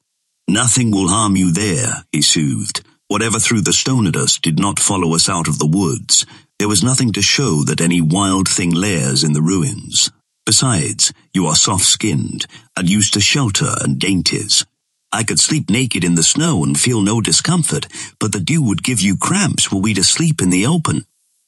[0.47, 2.83] Nothing will harm you there, he soothed.
[3.07, 6.25] Whatever threw the stone at us did not follow us out of the woods.
[6.57, 10.09] There was nothing to show that any wild thing lairs in the ruins.
[10.45, 12.45] Besides, you are soft-skinned
[12.77, 14.65] and used to shelter and dainties.
[15.11, 17.87] I could sleep naked in the snow and feel no discomfort,
[18.19, 21.05] but the dew would give you cramps were we to sleep in the open.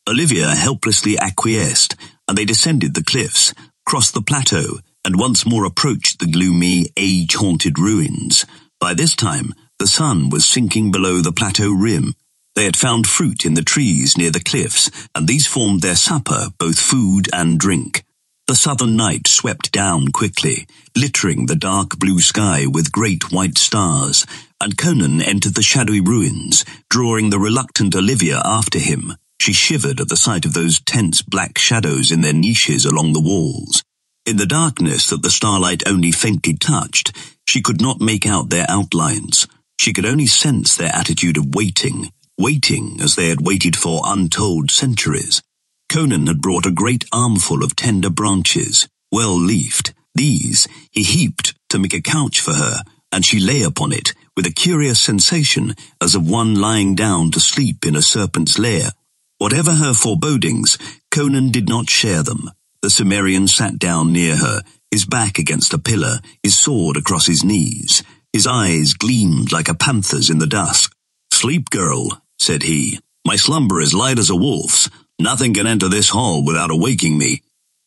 [0.10, 1.96] Olivia helplessly acquiesced,
[2.28, 3.54] and they descended the cliffs,
[3.86, 8.46] crossed the plateau, and once more approached the gloomy, age-haunted ruins.
[8.80, 12.13] By this time, the sun was sinking below the plateau rim.
[12.58, 16.48] They had found fruit in the trees near the cliffs, and these formed their supper,
[16.58, 18.04] both food and drink.
[18.48, 20.65] The southern night swept down quickly,
[20.96, 24.26] littering the dark blue sky with great white stars,
[24.60, 29.13] and Conan entered the shadowy ruins, drawing the reluctant Olivia after him.
[29.39, 33.22] She shivered at the sight of those tense black shadows in their niches along the
[33.22, 33.84] walls.
[34.26, 37.15] In the darkness that the starlight only faintly touched,
[37.48, 39.46] she could not make out their outlines.
[39.80, 44.71] She could only sense their attitude of waiting, waiting as they had waited for untold
[44.71, 45.41] centuries.
[45.89, 49.93] Conan had brought a great armful of tender branches, well leafed.
[50.13, 54.45] These he heaped to make a couch for her, and she lay upon it with
[54.45, 58.89] a curious sensation as of one lying down to sleep in a serpent's lair.
[59.38, 60.78] Whatever her forebodings,
[61.12, 62.52] Conan did not share them.
[62.82, 67.43] The Cimmerian sat down near her, his back against a pillar, his sword across his
[67.43, 68.04] knees.
[68.34, 70.93] His eyes gleamed like a panther's in the dusk.
[71.32, 72.97] Sleep, girl, said he.
[73.25, 74.89] My slumber is light as a wolf's.
[75.19, 77.41] Nothing can enter this hall without awaking me.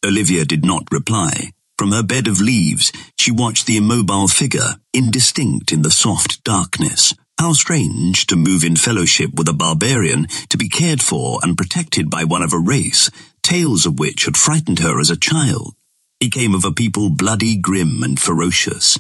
[0.05, 1.53] Olivia did not reply.
[1.79, 7.15] From her bed of leaves, she watched the immobile figure, indistinct in the soft darkness.
[7.39, 12.11] How strange to move in fellowship with a barbarian, to be cared for and protected
[12.11, 13.11] by one of a race,
[13.43, 15.75] tales of which had frightened her as a child.
[16.19, 18.99] He came of a people bloody, grim, and ferocious.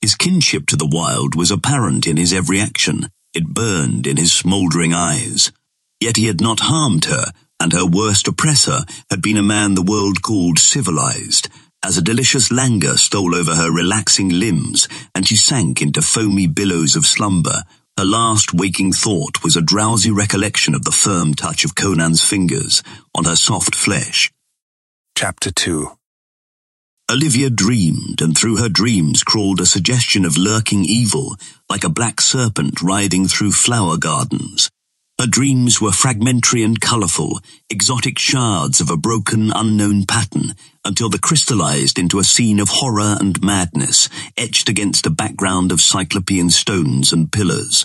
[0.00, 3.10] His kinship to the wild was apparent in his every action.
[3.34, 5.52] It burned in his smouldering eyes.
[6.00, 9.82] Yet he had not harmed her, and her worst oppressor had been a man the
[9.82, 11.48] world called civilized,
[11.84, 16.94] as a delicious languor stole over her relaxing limbs, and she sank into foamy billows
[16.96, 17.64] of slumber.
[17.98, 22.82] Her last waking thought was a drowsy recollection of the firm touch of Conan's fingers
[23.14, 24.30] on her soft flesh.
[25.16, 25.96] Chapter 2
[27.12, 31.36] Olivia dreamed, and through her dreams crawled a suggestion of lurking evil,
[31.68, 34.70] like a black serpent riding through flower gardens.
[35.20, 40.54] Her dreams were fragmentary and colourful, exotic shards of a broken, unknown pattern,
[40.86, 45.82] until they crystallized into a scene of horror and madness, etched against a background of
[45.82, 47.84] cyclopean stones and pillars.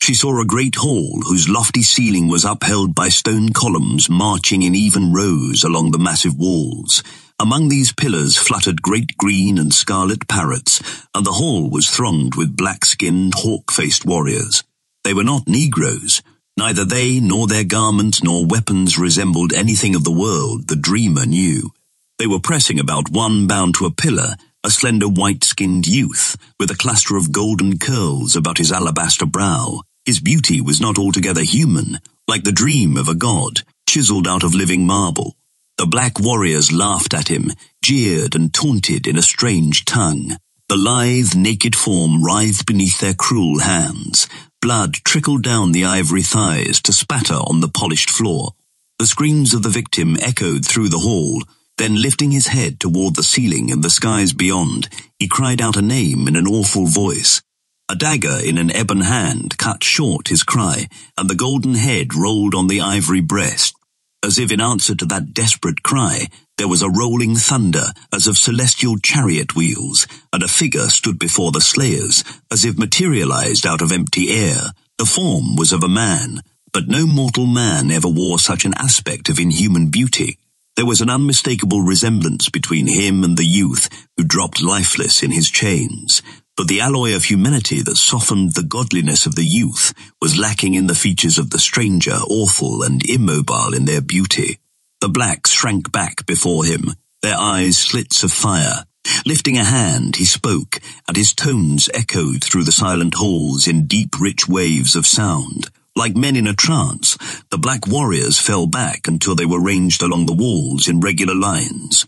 [0.00, 4.76] She saw a great hall whose lofty ceiling was upheld by stone columns marching in
[4.76, 7.02] even rows along the massive walls.
[7.40, 10.82] Among these pillars fluttered great green and scarlet parrots,
[11.14, 14.64] and the hall was thronged with black-skinned, hawk-faced warriors.
[15.04, 16.22] They were not Negroes,
[16.58, 21.70] Neither they nor their garments nor weapons resembled anything of the world the dreamer knew.
[22.18, 26.76] They were pressing about one bound to a pillar, a slender white-skinned youth, with a
[26.76, 29.82] cluster of golden curls about his alabaster brow.
[30.04, 34.52] His beauty was not altogether human, like the dream of a god, chiseled out of
[34.52, 35.36] living marble.
[35.78, 40.36] The black warriors laughed at him, jeered and taunted in a strange tongue.
[40.68, 44.28] The lithe, naked form writhed beneath their cruel hands.
[44.60, 48.54] Blood trickled down the ivory thighs to spatter on the polished floor.
[48.98, 51.44] The screams of the victim echoed through the hall.
[51.76, 54.88] Then lifting his head toward the ceiling and the skies beyond,
[55.20, 57.40] he cried out a name in an awful voice.
[57.88, 62.56] A dagger in an ebon hand cut short his cry, and the golden head rolled
[62.56, 63.77] on the ivory breast.
[64.24, 66.26] As if in answer to that desperate cry,
[66.56, 71.52] there was a rolling thunder as of celestial chariot wheels, and a figure stood before
[71.52, 74.72] the slayers, as if materialized out of empty air.
[74.98, 79.28] The form was of a man, but no mortal man ever wore such an aspect
[79.28, 80.36] of inhuman beauty.
[80.74, 85.48] There was an unmistakable resemblance between him and the youth who dropped lifeless in his
[85.48, 86.22] chains,
[86.58, 90.88] but the alloy of humanity that softened the godliness of the youth was lacking in
[90.88, 94.58] the features of the stranger, awful and immobile in their beauty.
[95.00, 98.84] The blacks shrank back before him, their eyes slits of fire.
[99.24, 104.18] Lifting a hand, he spoke, and his tones echoed through the silent halls in deep,
[104.20, 105.70] rich waves of sound.
[105.94, 107.16] Like men in a trance,
[107.50, 112.04] the black warriors fell back until they were ranged along the walls in regular lines.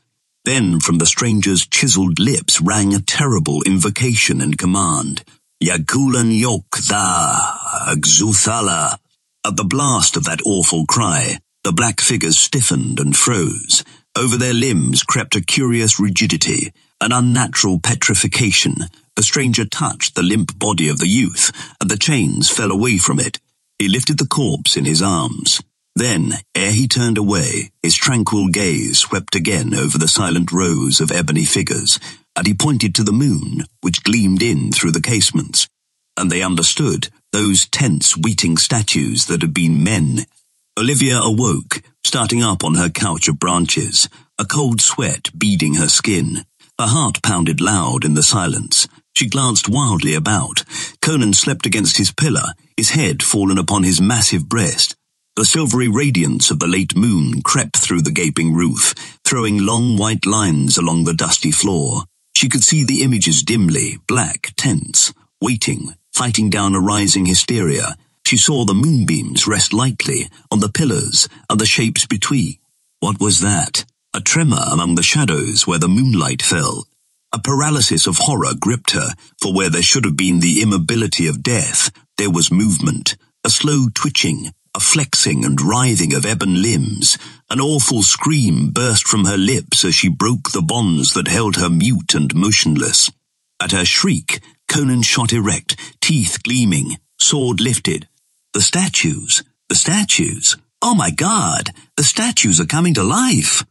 [0.52, 5.22] Then from the stranger's chiseled lips rang a terrible invocation and command.
[5.62, 8.98] Yakulan yok tha, Xuthala.
[9.46, 13.84] At the blast of that awful cry, the black figures stiffened and froze.
[14.16, 18.74] Over their limbs crept a curious rigidity, an unnatural petrification.
[19.14, 23.20] The stranger touched the limp body of the youth, and the chains fell away from
[23.20, 23.38] it.
[23.78, 25.60] He lifted the corpse in his arms.
[26.00, 31.12] Then, ere he turned away, his tranquil gaze swept again over the silent rows of
[31.12, 32.00] ebony figures,
[32.34, 35.68] and he pointed to the moon, which gleamed in through the casements.
[36.16, 40.24] and they understood those tense, waiting statues that had been men.
[40.78, 46.46] Olivia awoke, starting up on her couch of branches, a cold sweat beading her skin.
[46.78, 48.88] Her heart pounded loud in the silence.
[49.14, 50.64] She glanced wildly about.
[51.02, 54.96] Conan slept against his pillar, his head fallen upon his massive breast.
[55.36, 60.26] The silvery radiance of the late moon crept through the gaping roof, throwing long white
[60.26, 62.02] lines along the dusty floor.
[62.36, 67.96] She could see the images dimly, black, tense, waiting, fighting down a rising hysteria.
[68.26, 72.56] She saw the moonbeams rest lightly on the pillars and the shapes between.
[72.98, 73.84] What was that?
[74.12, 76.86] A tremor among the shadows where the moonlight fell.
[77.32, 81.44] A paralysis of horror gripped her, for where there should have been the immobility of
[81.44, 87.18] death, there was movement, a slow twitching, a flexing and writhing of ebon limbs.
[87.50, 91.70] An awful scream burst from her lips as she broke the bonds that held her
[91.70, 93.10] mute and motionless.
[93.60, 98.08] At her shriek, Conan shot erect, teeth gleaming, sword lifted.
[98.52, 100.56] The statues, the statues.
[100.82, 103.64] Oh my God, the statues are coming to life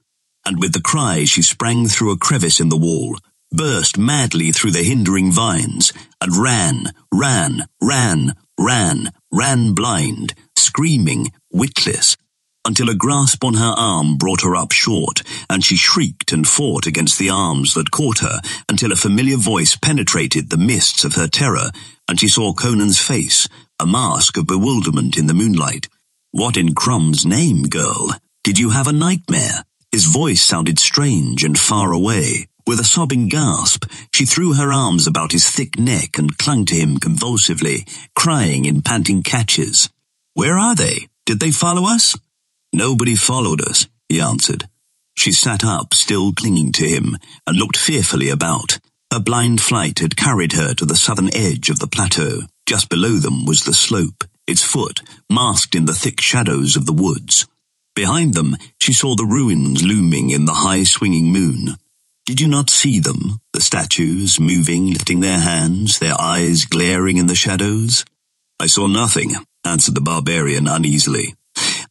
[0.46, 3.18] and with the cry she sprang through a crevice in the wall,
[3.52, 12.18] burst madly through the hindering vines, and ran, ran, ran, ran, ran blind, screaming, witless,
[12.66, 16.86] until a grasp on her arm brought her up short, and she shrieked and fought
[16.86, 21.28] against the arms that caught her until a familiar voice penetrated the mists of her
[21.28, 21.72] terror,
[22.08, 23.48] and she saw Conan's face,
[23.80, 25.88] a mask of bewilderment in the moonlight.
[26.32, 28.12] What in Crom's name, girl?
[28.44, 29.64] Did you have a nightmare?
[29.92, 32.48] His voice sounded strange and far away.
[32.68, 36.76] With a sobbing gasp, she threw her arms about his thick neck and clung to
[36.76, 39.90] him convulsively, crying in panting catches.
[40.40, 41.10] Where are they?
[41.26, 42.16] Did they follow us?
[42.72, 44.70] Nobody followed us, he answered.
[45.18, 48.80] She sat up, still clinging to him, and looked fearfully about.
[49.12, 52.44] Her blind flight had carried her to the southern edge of the plateau.
[52.66, 56.94] Just below them was the slope, its foot masked in the thick shadows of the
[56.94, 57.46] woods.
[57.94, 61.76] Behind them, she saw the ruins looming in the high swinging moon.
[62.26, 67.28] Did you not see them, the statues moving, lifting their hands, their eyes glaring in
[67.28, 68.06] the shadows?
[68.58, 69.36] I saw nothing,
[69.66, 71.36] answered the barbarian uneasily.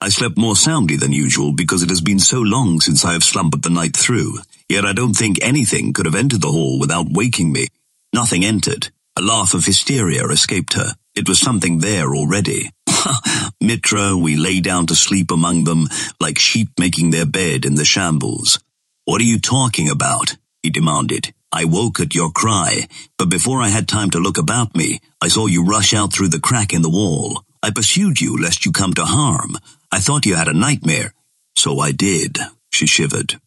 [0.01, 3.25] I slept more soundly than usual because it has been so long since I have
[3.25, 4.39] slumbered the night through,
[4.69, 7.69] yet I don't think anything could have entered the hall without waking me.
[8.12, 8.91] Nothing entered.
[9.16, 10.95] A laugh of hysteria escaped her.
[11.14, 12.71] It was something there already.
[13.61, 15.89] Mitra, we lay down to sleep among them
[16.21, 18.61] like sheep making their bed in the shambles.
[19.05, 20.37] What are you talking about?
[20.62, 21.33] he demanded.
[21.51, 25.29] I woke at your cry, but before I had time to look about me, I
[25.29, 27.43] saw you rush out through the crack in the wall.
[27.63, 29.57] I pursued you lest you come to harm.
[29.91, 31.13] I thought you had a nightmare.
[31.57, 32.39] So I did,
[32.71, 33.41] she shivered.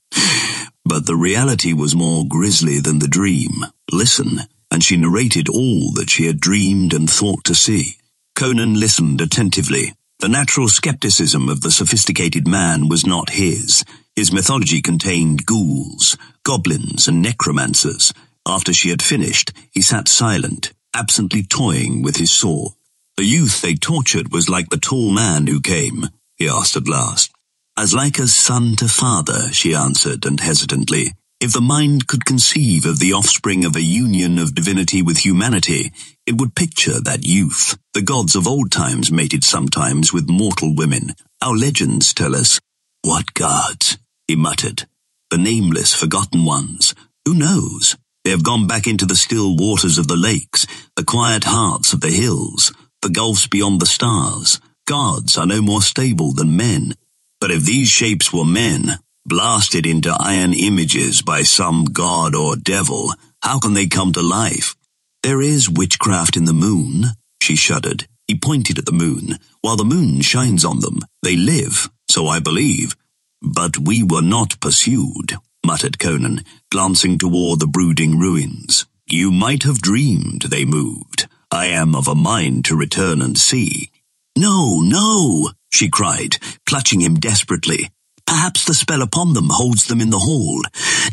[0.83, 3.65] But the reality was more grisly than the dream.
[3.91, 7.97] Listen, and she narrated all that she had dreamed and thought to see.
[8.35, 9.93] Conan listened attentively.
[10.19, 13.83] The natural skepticism of the sophisticated man was not his.
[14.15, 18.13] His mythology contained ghouls, goblins, and necromancers.
[18.45, 22.69] After she had finished, he sat silent, absently toying with his saw.
[23.21, 27.31] The youth they tortured was like the tall man who came, he asked at last.
[27.77, 31.13] As like as son to father, she answered, and hesitantly.
[31.39, 35.91] If the mind could conceive of the offspring of a union of divinity with humanity,
[36.25, 37.77] it would picture that youth.
[37.93, 41.13] The gods of old times mated sometimes with mortal women.
[41.43, 42.59] Our legends tell us.
[43.03, 43.99] What gods?
[44.27, 44.87] he muttered.
[45.29, 46.95] The nameless, forgotten ones.
[47.25, 47.95] Who knows?
[48.23, 50.65] They have gone back into the still waters of the lakes,
[50.95, 54.59] the quiet hearts of the hills, the gulfs beyond the stars.
[54.87, 56.93] Gods are no more stable than men.
[57.39, 63.13] But if these shapes were men, Blasted into iron images by some god or devil,
[63.43, 64.75] how can they come to life?
[65.21, 67.05] There is witchcraft in the moon,
[67.39, 68.07] she shuddered.
[68.25, 69.37] He pointed at the moon.
[69.61, 72.95] While the moon shines on them, they live, so I believe.
[73.43, 78.87] But we were not pursued, muttered Conan, glancing toward the brooding ruins.
[79.05, 81.27] You might have dreamed they moved.
[81.51, 83.89] I am of a mind to return and see.
[84.37, 87.91] No, no, she cried, clutching him desperately.
[88.25, 90.61] Perhaps the spell upon them holds them in the hall.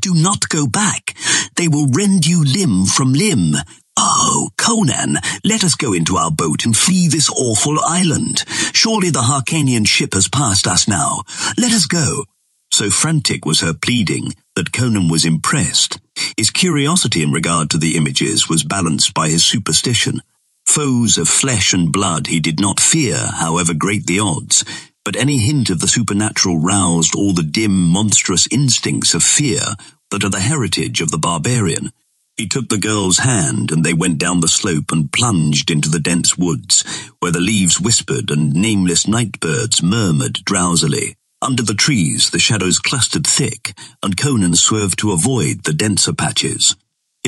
[0.00, 1.16] Do not go back.
[1.56, 3.54] They will rend you limb from limb.
[3.96, 8.44] Oh, Conan, let us go into our boat and flee this awful island.
[8.72, 11.24] Surely the Hyrcanian ship has passed us now.
[11.58, 12.24] Let us go.
[12.70, 15.98] So frantic was her pleading that Conan was impressed.
[16.36, 20.20] His curiosity in regard to the images was balanced by his superstition.
[20.68, 24.64] Foes of flesh and blood he did not fear, however great the odds,
[25.02, 29.74] but any hint of the supernatural roused all the dim, monstrous instincts of fear
[30.10, 31.90] that are the heritage of the barbarian.
[32.36, 35.98] He took the girl's hand and they went down the slope and plunged into the
[35.98, 36.84] dense woods,
[37.18, 41.16] where the leaves whispered and nameless night birds murmured drowsily.
[41.40, 46.76] Under the trees, the shadows clustered thick, and Conan swerved to avoid the denser patches.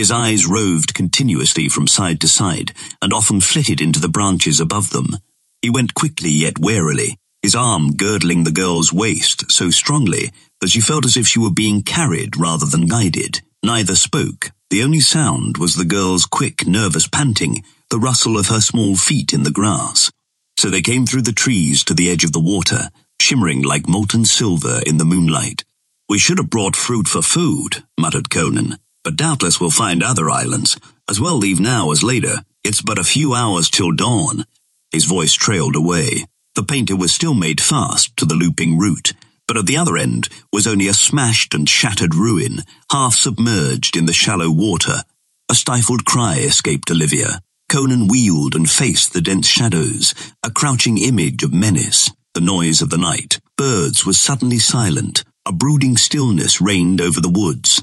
[0.01, 2.73] His eyes roved continuously from side to side,
[3.03, 5.19] and often flitted into the branches above them.
[5.61, 10.31] He went quickly yet warily, his arm girdling the girl's waist so strongly
[10.63, 13.43] that she felt as if she were being carried rather than guided.
[13.63, 18.63] Neither spoke, the only sound was the girl's quick, nervous panting, the rustle of her
[18.63, 20.11] small feet in the grass.
[20.59, 22.89] So they came through the trees to the edge of the water,
[23.21, 25.63] shimmering like molten silver in the moonlight.
[26.09, 28.79] We should have brought fruit for food, muttered Conan,
[29.11, 30.79] but doubtless we'll find other islands.
[31.09, 32.45] As well leave now as later.
[32.63, 34.45] It's but a few hours till dawn.
[34.93, 36.27] His voice trailed away.
[36.55, 39.15] The painter was still made fast to the looping root,
[39.49, 42.59] but at the other end was only a smashed and shattered ruin,
[42.93, 45.03] half submerged in the shallow water.
[45.51, 47.41] A stifled cry escaped Olivia.
[47.69, 52.13] Conan wheeled and faced the dense shadows, a crouching image of menace.
[52.35, 53.41] The noise of the night.
[53.57, 55.25] Birds were suddenly silent.
[55.45, 57.83] A brooding stillness reigned over the woods.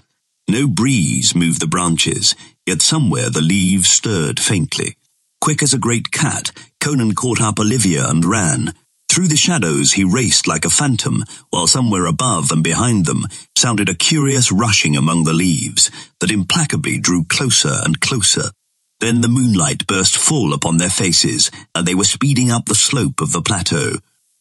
[0.49, 2.35] No breeze moved the branches,
[2.65, 4.95] yet somewhere the leaves stirred faintly.
[5.41, 8.73] Quick as a great cat, Conan caught up Olivia and ran,
[9.09, 13.25] through the shadows he raced like a phantom, while somewhere above and behind them
[13.57, 15.89] sounded a curious rushing among the leaves
[16.19, 18.51] that implacably drew closer and closer.
[18.99, 23.19] Then the moonlight burst full upon their faces, and they were speeding up the slope
[23.19, 23.97] of the plateau.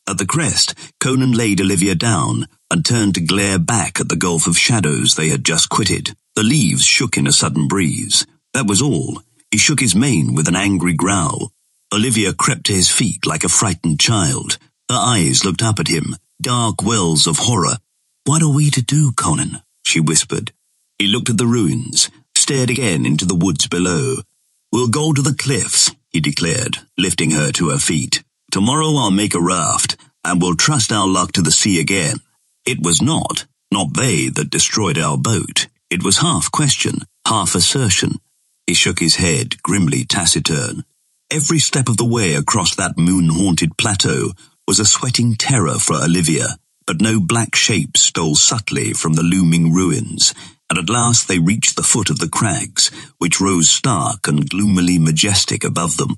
[0.09, 4.47] At the crest, Conan laid Olivia down and turned to glare back at the gulf
[4.47, 6.15] of shadows they had just quitted.
[6.37, 8.25] The leaves shook in a sudden breeze.
[8.55, 9.23] That was all.
[9.51, 11.51] He shook his mane with an angry growl.
[11.93, 14.59] Olivia crept to his feet like a frightened child.
[14.89, 17.79] Her eyes looked up at him, dark wells of horror.
[18.25, 19.63] What are we to do, Conan?
[19.85, 20.53] she whispered.
[20.99, 24.17] He looked at the ruins, stared again into the woods below.
[24.73, 28.23] We'll go to the cliffs, he declared, lifting her to her feet.
[28.51, 32.17] Tomorrow I'll make a raft, and we'll trust our luck to the sea again.
[32.65, 35.67] It was not, not they that destroyed our boat.
[35.91, 38.21] It was half question, half assertion.
[38.67, 40.85] He shook his head, grimly taciturn.
[41.31, 44.33] Every step of the way across that moon-haunted plateau
[44.67, 49.73] was a sweating terror for Olivia, but no black shape stole subtly from the looming
[49.73, 50.35] ruins,
[50.71, 54.99] and at last they reached the foot of the crags, which rose stark and gloomily
[54.99, 56.17] majestic above them.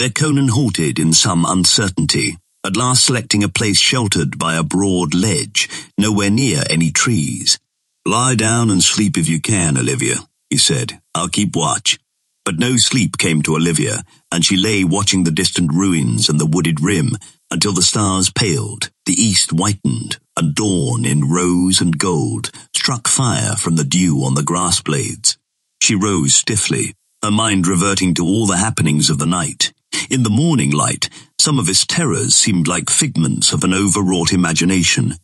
[0.00, 5.12] There Conan halted in some uncertainty, at last selecting a place sheltered by a broad
[5.12, 7.58] ledge, nowhere near any trees.
[8.06, 11.02] Lie down and sleep if you can, Olivia, he said.
[11.14, 11.98] I'll keep watch.
[12.46, 16.46] But no sleep came to Olivia, and she lay watching the distant ruins and the
[16.46, 17.10] wooded rim
[17.50, 23.54] until the stars paled, the east whitened, and dawn in rose and gold struck fire
[23.54, 25.36] from the dew on the grass blades.
[25.82, 29.74] She rose stiffly, her mind reverting to all the happenings of the night.
[30.10, 35.14] In the morning light, some of his terrors seemed like figments of an overwrought imagination.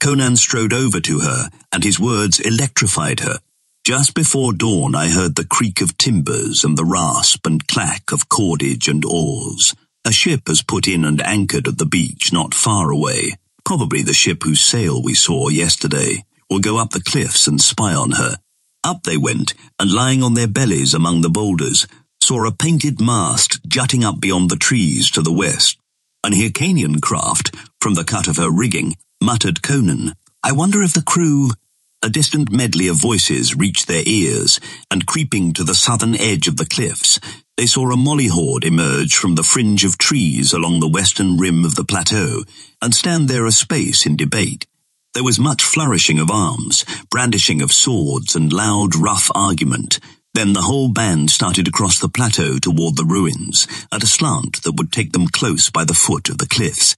[0.00, 3.38] Conan strode over to her, and his words electrified her.
[3.84, 8.28] Just before dawn I heard the creak of timbers and the rasp and clack of
[8.28, 9.74] cordage and oars.
[10.04, 13.36] A ship has put in and anchored at the beach not far away.
[13.64, 16.24] Probably the ship whose sail we saw yesterday.
[16.48, 18.36] We'll go up the cliffs and spy on her.
[18.84, 21.86] Up they went, and lying on their bellies among the boulders,
[22.24, 25.76] saw a painted mast jutting up beyond the trees to the west.
[26.24, 30.14] An Hyrcanian craft, from the cut of her rigging, muttered Conan.
[30.42, 31.50] I wonder if the crew...
[32.02, 34.60] A distant medley of voices reached their ears,
[34.90, 37.18] and creeping to the southern edge of the cliffs,
[37.56, 41.64] they saw a molly horde emerge from the fringe of trees along the western rim
[41.64, 42.42] of the plateau,
[42.82, 44.66] and stand there a space in debate.
[45.14, 49.98] There was much flourishing of arms, brandishing of swords, and loud, rough argument.
[50.34, 54.74] Then the whole band started across the plateau toward the ruins, at a slant that
[54.76, 56.96] would take them close by the foot of the cliffs.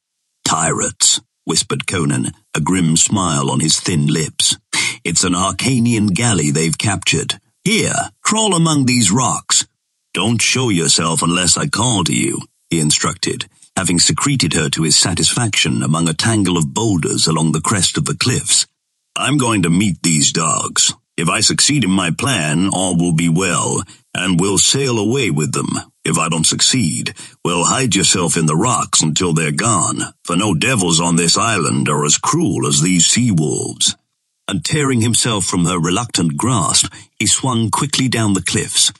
[0.49, 4.57] Pirates, whispered Conan, a grim smile on his thin lips.
[5.05, 7.39] It's an Hyrcanian galley they've captured.
[7.63, 9.67] Here, crawl among these rocks.
[10.15, 14.97] Don't show yourself unless I call to you, he instructed, having secreted her to his
[14.97, 18.67] satisfaction among a tangle of boulders along the crest of the cliffs.
[19.15, 20.95] I'm going to meet these dogs.
[21.17, 23.83] If I succeed in my plan, all will be well,
[24.15, 25.71] and we'll sail away with them.
[26.05, 27.15] If I don't succeed,
[27.45, 31.89] well, hide yourself in the rocks until they're gone, for no devils on this island
[31.89, 33.97] are as cruel as these sea wolves
[34.49, 38.93] and tearing himself from her reluctant grasp, he swung quickly down the cliffs.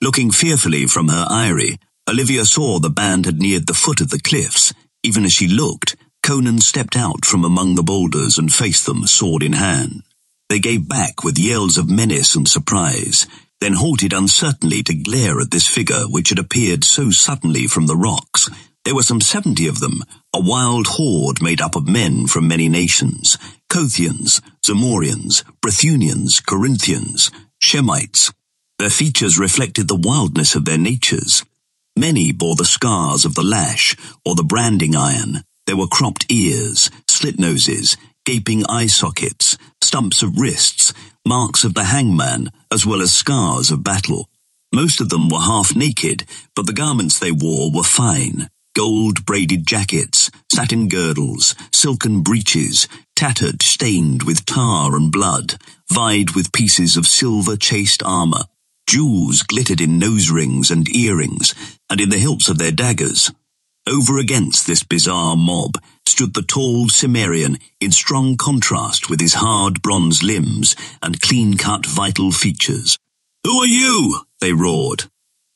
[0.00, 4.20] Looking fearfully from her eyrie, Olivia saw the band had neared the foot of the
[4.20, 4.74] cliffs.
[5.02, 9.42] Even as she looked, Conan stepped out from among the boulders and faced them, sword
[9.42, 10.02] in hand.
[10.50, 13.26] They gave back with yells of menace and surprise.
[13.60, 17.96] then halted uncertainly to glare at this figure which had appeared so suddenly from the
[17.96, 18.48] rocks.
[18.84, 20.02] There were some seventy of them,
[20.34, 23.36] a wild horde made up of men from many nations,
[23.68, 27.30] Kothians, Zamorians, Brythunians, Corinthians,
[27.62, 28.32] Shemites.
[28.78, 31.44] Their features reflected the wildness of their natures.
[31.94, 33.94] Many bore the scars of the lash
[34.24, 35.44] or the branding iron.
[35.66, 40.92] There were cropped ears, slit noses, gaping eye sockets, stumps of wrists,
[41.26, 44.28] marks of the hangman, as well as scars of battle.
[44.72, 48.48] Most of them were half naked, but the garments they wore were fine.
[48.76, 55.56] Gold braided jackets, satin girdles, silken breeches, tattered, stained with tar and blood,
[55.92, 58.44] vied with pieces of silver chased armor.
[58.88, 61.54] Jewels glittered in nose rings and earrings,
[61.90, 63.32] and in the hilts of their daggers.
[63.88, 65.76] Over against this bizarre mob
[66.10, 72.32] stood the tall Cimmerian in strong contrast with his hard bronze limbs and clean-cut vital
[72.32, 72.98] features.
[73.44, 74.20] Who are you?
[74.40, 75.04] they roared.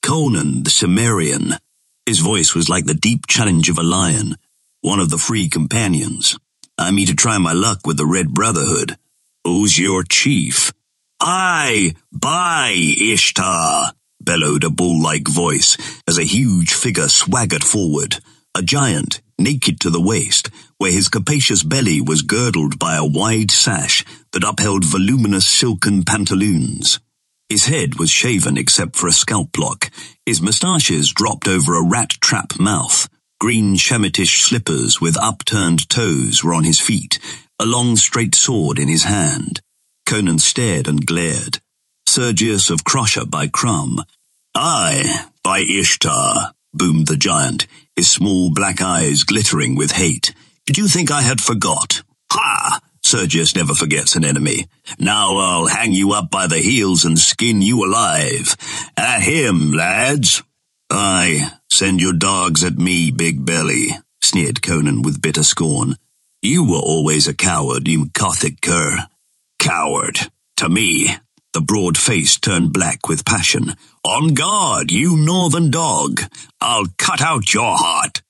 [0.02, 1.54] Conan the Cimmerian.
[2.06, 4.36] His voice was like the deep challenge of a lion,
[4.80, 6.38] one of the free companions.
[6.76, 8.96] I'm here to try my luck with the Red Brotherhood.
[9.44, 10.72] Who's your chief?
[11.20, 15.76] I, by Ishtar, bellowed a bull-like voice
[16.06, 18.18] as a huge figure swaggered forward,
[18.54, 23.50] a giant, naked to the waist, where his capacious belly was girdled by a wide
[23.50, 27.00] sash that upheld voluminous silken pantaloons.
[27.48, 29.90] His head was shaven except for a scalp lock.
[30.24, 33.08] His moustaches dropped over a rat-trap mouth.
[33.40, 37.18] Green Shemitish slippers with upturned toes were on his feet,
[37.58, 39.60] a long straight sword in his hand.
[40.06, 41.60] Conan stared and glared.
[42.06, 44.00] Sergius of Khrosha by Crom.
[44.54, 47.66] I, by Ishtar, boomed the giant,
[47.96, 50.34] his small black eyes glittering with hate.
[50.66, 52.02] Did you think I had forgot?
[52.32, 52.80] Ha!
[53.02, 54.66] Sergius never forgets an enemy.
[54.98, 58.56] Now I'll hang you up by the heels and skin you alive.
[58.96, 60.42] At him, lads.
[60.90, 63.90] Aye, send your dogs at me, big belly,
[64.22, 65.96] sneered Conan with bitter scorn.
[66.40, 69.06] You were always a coward, you Kothic cur.
[69.58, 70.18] Coward.
[70.58, 71.08] To me.
[71.54, 73.76] The broad face turned black with passion.
[74.04, 76.20] On guard, you northern dog.
[76.60, 78.22] I'll cut out your heart.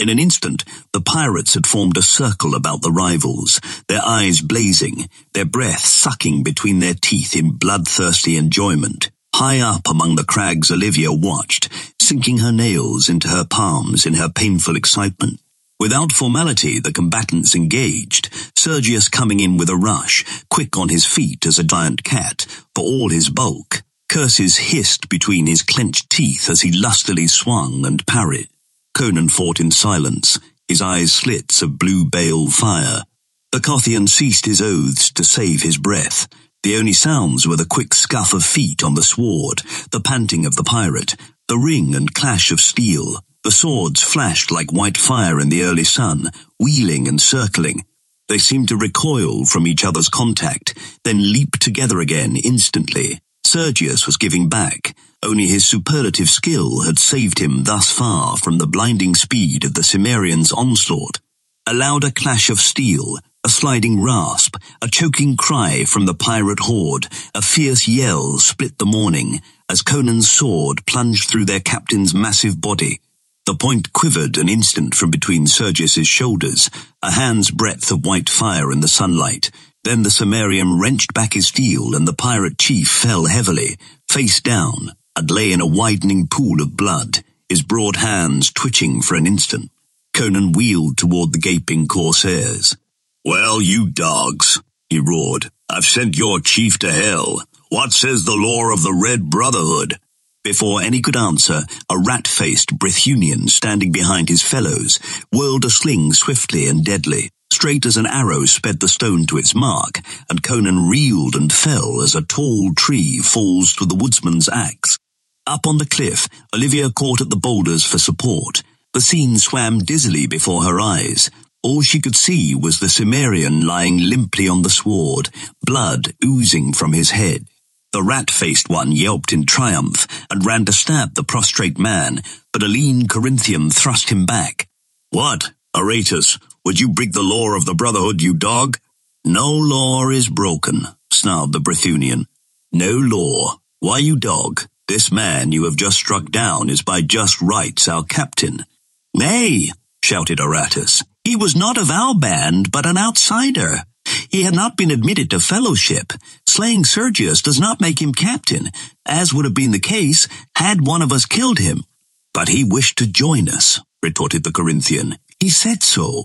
[0.00, 5.08] In an instant, the pirates had formed a circle about the rivals, their eyes blazing,
[5.32, 9.12] their breath sucking between their teeth in bloodthirsty enjoyment.
[9.32, 11.68] High up among the crags Olivia watched,
[12.00, 15.38] sinking her nails into her palms in her painful excitement.
[15.82, 21.44] Without formality, the combatants engaged, Sergius coming in with a rush, quick on his feet
[21.44, 23.82] as a giant cat, for all his bulk.
[24.08, 28.46] Curses hissed between his clenched teeth as he lustily swung and parried.
[28.94, 33.02] Conan fought in silence, his eyes slits of blue bale fire.
[33.50, 36.28] The Kothian ceased his oaths to save his breath.
[36.62, 40.54] The only sounds were the quick scuff of feet on the sward, the panting of
[40.54, 41.16] the pirate,
[41.48, 45.84] the ring and clash of steel, the swords flashed like white fire in the early
[45.84, 47.84] sun, wheeling and circling.
[48.28, 53.20] They seemed to recoil from each other's contact, then leap together again instantly.
[53.44, 54.96] Sergius was giving back.
[55.22, 59.82] Only his superlative skill had saved him thus far from the blinding speed of the
[59.82, 61.18] Cimmerian's onslaught.
[61.66, 67.08] A louder clash of steel, a sliding rasp, a choking cry from the pirate horde,
[67.34, 73.00] a fierce yell split the morning as Conan's sword plunged through their captain's massive body.
[73.44, 76.70] The point quivered an instant from between Sergius's shoulders,
[77.02, 79.50] a hand's breadth of white fire in the sunlight.
[79.82, 83.76] Then the Cimmerian wrenched back his steel and the pirate chief fell heavily,
[84.08, 89.16] face down, and lay in a widening pool of blood, his broad hands twitching for
[89.16, 89.72] an instant.
[90.14, 92.76] Conan wheeled toward the gaping corsairs.
[93.24, 97.42] Well, you dogs, he roared, I've sent your chief to hell.
[97.70, 99.98] What says the law of the Red Brotherhood?
[100.44, 104.98] Before any could answer, a rat-faced Brythunian standing behind his fellows
[105.30, 107.30] whirled a sling swiftly and deadly.
[107.52, 112.02] Straight as an arrow sped the stone to its mark, and Conan reeled and fell
[112.02, 114.98] as a tall tree falls to the woodsman's axe.
[115.46, 118.64] Up on the cliff, Olivia caught at the boulders for support.
[118.94, 121.30] The scene swam dizzily before her eyes.
[121.62, 125.30] All she could see was the Cimmerian lying limply on the sward,
[125.64, 127.46] blood oozing from his head.
[127.92, 132.66] The rat-faced one yelped in triumph and ran to stab the prostrate man, but a
[132.66, 134.66] lean Corinthian thrust him back.
[135.10, 138.78] What, Aratus, would you break the law of the Brotherhood, you dog?
[139.26, 142.26] No law is broken, snarled the Brythunian.
[142.72, 143.56] No law.
[143.80, 148.04] Why, you dog, this man you have just struck down is by just rights our
[148.04, 148.64] captain.
[149.12, 149.68] Nay,
[150.02, 153.84] shouted Aratus, he was not of our band, but an outsider.
[154.32, 156.14] He had not been admitted to fellowship.
[156.46, 158.70] Slaying Sergius does not make him captain,
[159.04, 160.26] as would have been the case
[160.56, 161.84] had one of us killed him.
[162.32, 165.18] But he wished to join us, retorted the Corinthian.
[165.38, 166.24] He said so.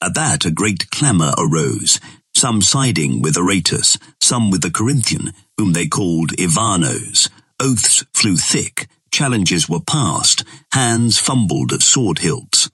[0.00, 1.98] At that a great clamour arose,
[2.32, 7.28] some siding with Aratus, some with the Corinthian, whom they called Ivanos.
[7.60, 12.70] Oaths flew thick, challenges were passed, hands fumbled at sword hilts.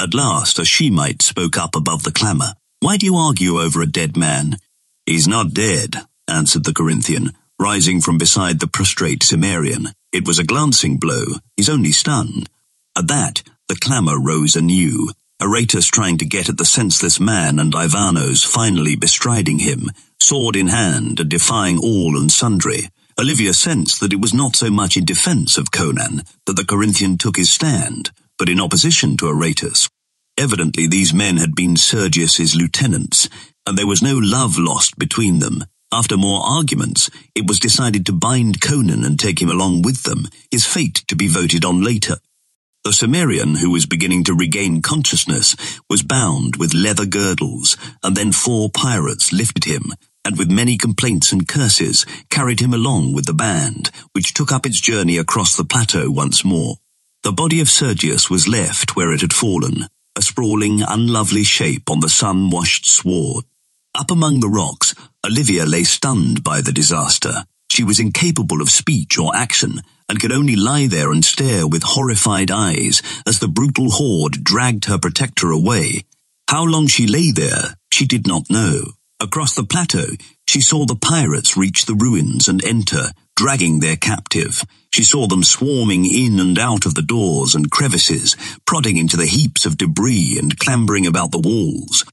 [0.00, 2.54] At last a Shemite spoke up above the clamour.
[2.80, 4.56] Why do you argue over a dead man?
[5.04, 5.96] He's not dead,
[6.28, 9.88] answered the Corinthian, rising from beside the prostrate Cimmerian.
[10.12, 11.24] It was a glancing blow.
[11.56, 12.48] He's only stunned.
[12.96, 15.10] At that, the clamour rose anew.
[15.42, 20.68] Aratus trying to get at the senseless man and Ivanos finally bestriding him, sword in
[20.68, 22.90] hand and defying all and sundry.
[23.18, 27.18] Olivia sensed that it was not so much in defence of Conan that the Corinthian
[27.18, 29.88] took his stand, but in opposition to Aratus.
[30.38, 33.28] Evidently these men had been Sergius's lieutenants,
[33.66, 35.64] and there was no love lost between them.
[35.92, 40.28] After more arguments, it was decided to bind Conan and take him along with them,
[40.52, 42.18] his fate to be voted on later.
[42.84, 45.56] The Cimmerian, who was beginning to regain consciousness,
[45.90, 49.92] was bound with leather girdles, and then four pirates lifted him,
[50.24, 54.66] and with many complaints and curses, carried him along with the band, which took up
[54.66, 56.76] its journey across the plateau once more.
[57.24, 59.88] The body of Sergius was left where it had fallen,
[60.18, 63.44] a sprawling, unlovely shape on the sun-washed sward.
[63.94, 64.92] Up among the rocks,
[65.24, 67.44] Olivia lay stunned by the disaster.
[67.70, 71.84] She was incapable of speech or action, and could only lie there and stare with
[71.84, 76.02] horrified eyes as the brutal horde dragged her protector away.
[76.48, 78.94] How long she lay there, she did not know.
[79.20, 80.06] Across the plateau,
[80.48, 84.64] she saw the pirates reach the ruins and enter, dragging their captive.
[84.90, 88.34] She saw them swarming in and out of the doors and crevices,
[88.66, 92.06] prodding into the heaps of debris and clambering about the walls.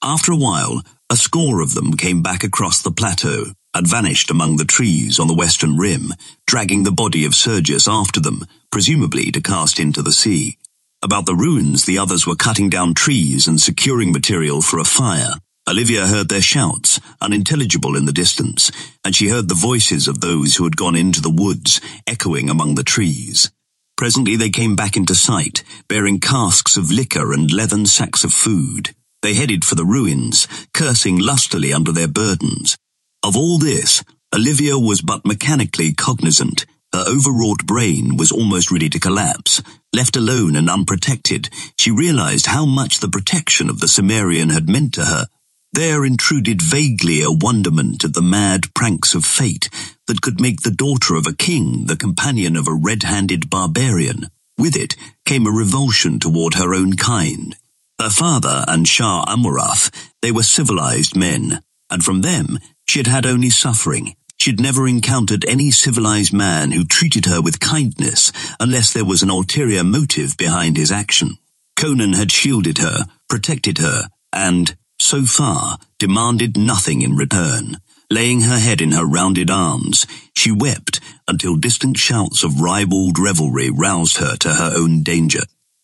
[0.00, 4.56] After a while, a score of them came back across the plateau and vanished among
[4.56, 6.14] the trees on the western rim,
[6.46, 10.58] dragging the body of Sergius after them, presumably to cast into the sea.
[11.02, 15.34] About the ruins, the others were cutting down trees and securing material for a fire.
[15.70, 18.72] Olivia heard their shouts, unintelligible in the distance,
[19.04, 22.74] and she heard the voices of those who had gone into the woods, echoing among
[22.74, 23.52] the trees.
[23.96, 28.96] Presently they came back into sight, bearing casks of liquor and leathern sacks of food.
[29.22, 32.76] They headed for the ruins, cursing lustily under their burdens.
[33.22, 34.02] Of all this,
[34.34, 36.66] Olivia was but mechanically cognizant.
[36.92, 39.62] Her overwrought brain was almost ready to collapse.
[39.92, 41.48] Left alone and unprotected,
[41.78, 45.28] she realized how much the protection of the Cimmerian had meant to her.
[45.72, 49.70] There intruded vaguely a wonderment at the mad pranks of fate
[50.08, 54.26] that could make the daughter of a king the companion of a red-handed barbarian.
[54.58, 57.54] With it came a revulsion toward her own kind.
[58.00, 59.90] Her father and Shah Amurath,
[60.22, 62.58] they were civilized men, and from them
[62.88, 64.16] she had had only suffering.
[64.38, 69.30] She'd never encountered any civilized man who treated her with kindness unless there was an
[69.30, 71.38] ulterior motive behind his action.
[71.76, 74.76] Conan had shielded her, protected her, and,
[75.10, 77.76] so far, demanded nothing in return.
[78.12, 80.06] Laying her head in her rounded arms,
[80.36, 85.42] she wept until distant shouts of ribald revelry roused her to her own danger.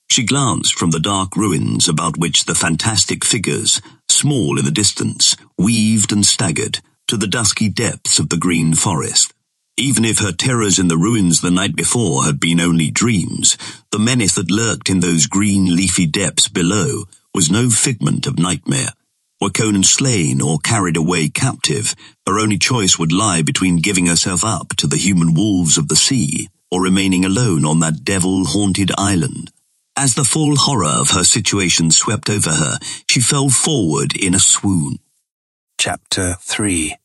[0.09, 5.37] She glanced from the dark ruins about which the fantastic figures, small in the distance,
[5.59, 9.35] weaved and staggered, to the dusky depths of the green forest.
[9.77, 13.59] Even if her terrors in the ruins the night before had been only dreams,
[13.91, 18.91] the menace that lurked in those green leafy depths below was no figment of nightmare.
[19.39, 21.95] Were Conan slain or carried away captive,
[22.27, 25.97] her only choice would lie between giving herself up to the human wolves of the
[25.97, 29.51] sea or remaining alone on that devil-haunted island.
[29.95, 32.79] As the full horror of her situation swept over her,
[33.11, 35.01] she fell forward in a swoon.
[35.79, 36.97] Chapter 3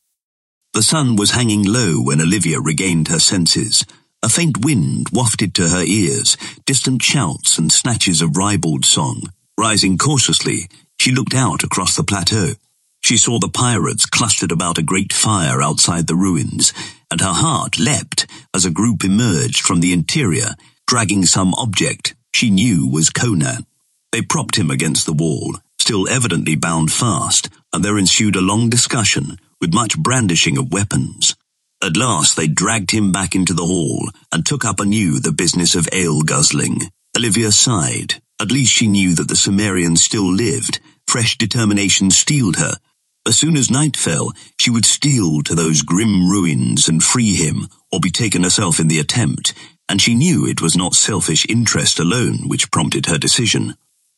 [0.72, 3.84] The sun was hanging low when Olivia regained her senses.
[4.22, 9.22] A faint wind wafted to her ears, distant shouts and snatches of ribald song.
[9.58, 10.68] Rising cautiously,
[11.02, 12.52] she looked out across the plateau.
[13.00, 16.72] She saw the pirates clustered about a great fire outside the ruins,
[17.10, 20.54] and her heart leapt as a group emerged from the interior,
[20.86, 23.66] dragging some object she knew was Conan.
[24.12, 28.70] They propped him against the wall, still evidently bound fast, and there ensued a long
[28.70, 31.34] discussion, with much brandishing of weapons.
[31.82, 35.74] At last they dragged him back into the hall, and took up anew the business
[35.74, 36.82] of ale guzzling.
[37.16, 38.22] Olivia sighed.
[38.40, 40.80] At least she knew that the Cimmerian still lived,
[41.12, 42.78] Fresh determination steeled her.
[43.26, 47.68] As soon as night fell, she would steal to those grim ruins and free him,
[47.92, 49.52] or be taken herself in the attempt,
[49.90, 53.74] and she knew it was not selfish interest alone which prompted her decision.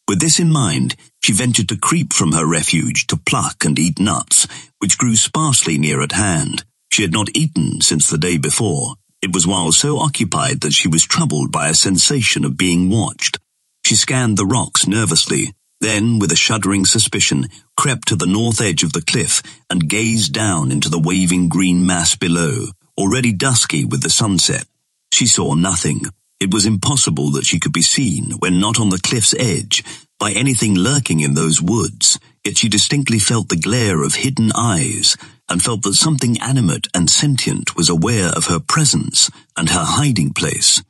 [0.07, 3.99] With this in mind, she ventured to creep from her refuge to pluck and eat
[3.99, 4.47] nuts,
[4.79, 6.63] which grew sparsely near at hand.
[6.93, 8.95] She had not eaten since the day before.
[9.21, 13.41] It was while so occupied that she was troubled by a sensation of being watched.
[13.85, 17.47] She scanned the rocks nervously, then, with a shuddering suspicion,
[17.77, 21.85] crept to the north edge of the cliff and gazed down into the waving green
[21.85, 22.67] mass below,
[22.97, 24.65] already dusky with the sunset.
[25.13, 26.03] She saw nothing.
[26.41, 29.85] It was impossible that she could be seen when not on the cliff's edge
[30.19, 35.17] by anything lurking in those woods, yet she distinctly felt the glare of hidden eyes
[35.49, 40.33] and felt that something animate and sentient was aware of her presence and her hiding
[40.33, 40.83] place.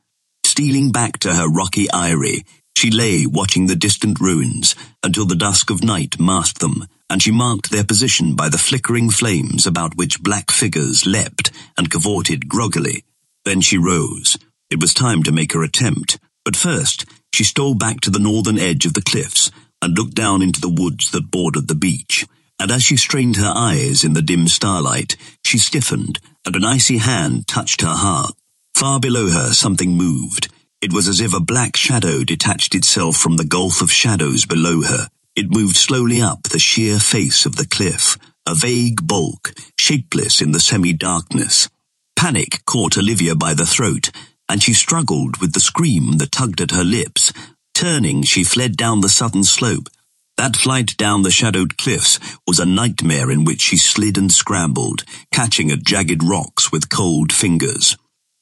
[0.45, 2.45] Stealing back to her rocky eyrie,
[2.77, 7.31] she lay watching the distant ruins until the dusk of night masked them, and she
[7.31, 13.05] marked their position by the flickering flames about which black figures leapt and cavorted groggily.
[13.45, 14.37] Then she rose.
[14.70, 18.59] It was time to make her attempt, but first she stole back to the northern
[18.59, 19.51] edge of the cliffs
[19.83, 22.27] and looked down into the woods that bordered the beach.
[22.59, 26.99] And as she strained her eyes in the dim starlight, she stiffened, and an icy
[26.99, 28.35] hand touched her heart.
[28.75, 30.49] Far below her something moved.
[30.85, 34.82] It was as if a black shadow detached itself from the gulf of shadows below
[34.82, 35.09] her.
[35.35, 40.53] It moved slowly up the sheer face of the cliff, a vague bulk, shapeless in
[40.53, 41.70] the semi-darkness.
[42.16, 44.11] Panic caught Olivia by the throat,
[44.47, 47.32] and she struggled with the scream that tugged at her lips.
[47.72, 49.89] Turning, she fled down the southern slope.
[50.37, 55.05] That flight down the shadowed cliffs was a nightmare in which she slid and scrambled,
[55.32, 57.97] catching at jagged rocks with cold fingers.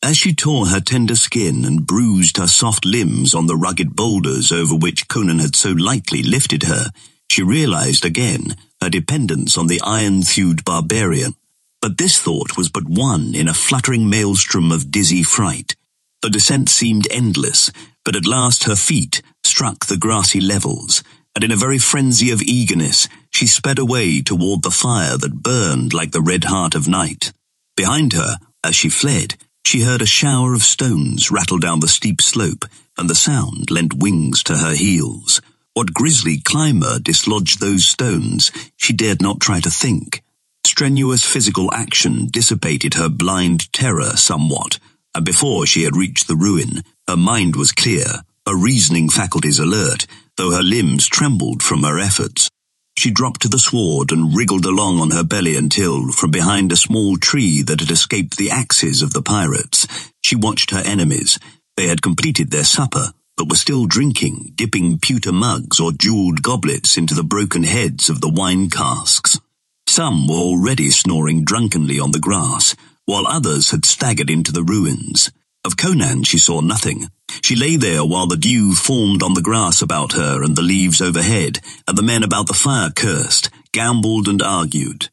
[0.05, 4.51] As she tore her tender skin and bruised her soft limbs on the rugged boulders
[4.51, 6.91] over which Conan had so lightly lifted her,
[7.31, 11.35] she realized again her dependence on the iron-thewed barbarian.
[11.81, 15.77] But this thought was but one in a fluttering maelstrom of dizzy fright.
[16.21, 17.71] The descent seemed endless,
[18.05, 22.43] but at last her feet struck the grassy levels, and in a very frenzy of
[22.43, 27.33] eagerness, she sped away toward the fire that burned like the red heart of night.
[27.77, 32.21] Behind her, as she fled, she heard a shower of stones rattle down the steep
[32.21, 32.65] slope,
[32.99, 35.41] and the sound lent wings to her heels.
[35.75, 40.23] What grisly climber dislodged those stones, she dared not try to think.
[40.67, 44.79] Strenuous physical action dissipated her blind terror somewhat,
[45.15, 50.07] and before she had reached the ruin, her mind was clear, her reasoning faculties alert,
[50.37, 52.49] though her limbs trembled from her efforts.
[52.97, 56.76] She dropped to the sward and wriggled along on her belly until, from behind a
[56.76, 59.86] small tree that had escaped the axes of the pirates,
[60.22, 61.38] she watched her enemies.
[61.76, 66.97] They had completed their supper, but were still drinking, dipping pewter mugs or jeweled goblets
[66.97, 69.38] into the broken heads of the wine casks.
[69.86, 75.30] Some were already snoring drunkenly on the grass, while others had staggered into the ruins.
[75.65, 77.09] Of Conan she saw nothing.
[77.41, 81.01] She lay there while the dew formed on the grass about her and the leaves
[81.01, 85.09] overhead, and the men about the fire cursed, gambled and argued.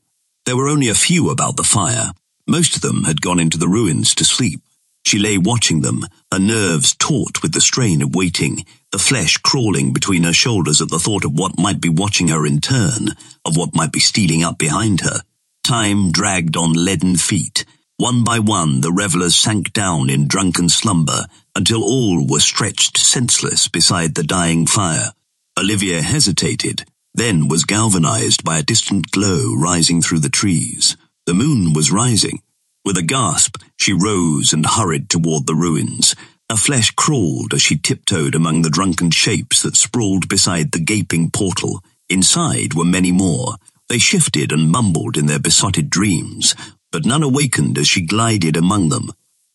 [0.45, 2.11] There were only a few about the fire.
[2.47, 4.61] Most of them had gone into the ruins to sleep.
[5.05, 9.93] She lay watching them, her nerves taut with the strain of waiting, the flesh crawling
[9.93, 13.09] between her shoulders at the thought of what might be watching her in turn,
[13.45, 15.21] of what might be stealing up behind her.
[15.63, 17.65] Time dragged on leaden feet,
[17.99, 23.67] one by one, the revellers sank down in drunken slumber until all were stretched senseless
[23.67, 25.11] beside the dying fire.
[25.59, 30.95] Olivia hesitated, then was galvanized by a distant glow rising through the trees.
[31.25, 32.41] The moon was rising.
[32.85, 36.15] With a gasp, she rose and hurried toward the ruins.
[36.49, 41.31] Her flesh crawled as she tiptoed among the drunken shapes that sprawled beside the gaping
[41.31, 41.83] portal.
[42.07, 43.55] Inside were many more.
[43.89, 46.55] They shifted and mumbled in their besotted dreams,
[46.91, 49.09] but none awakened as she glided among them.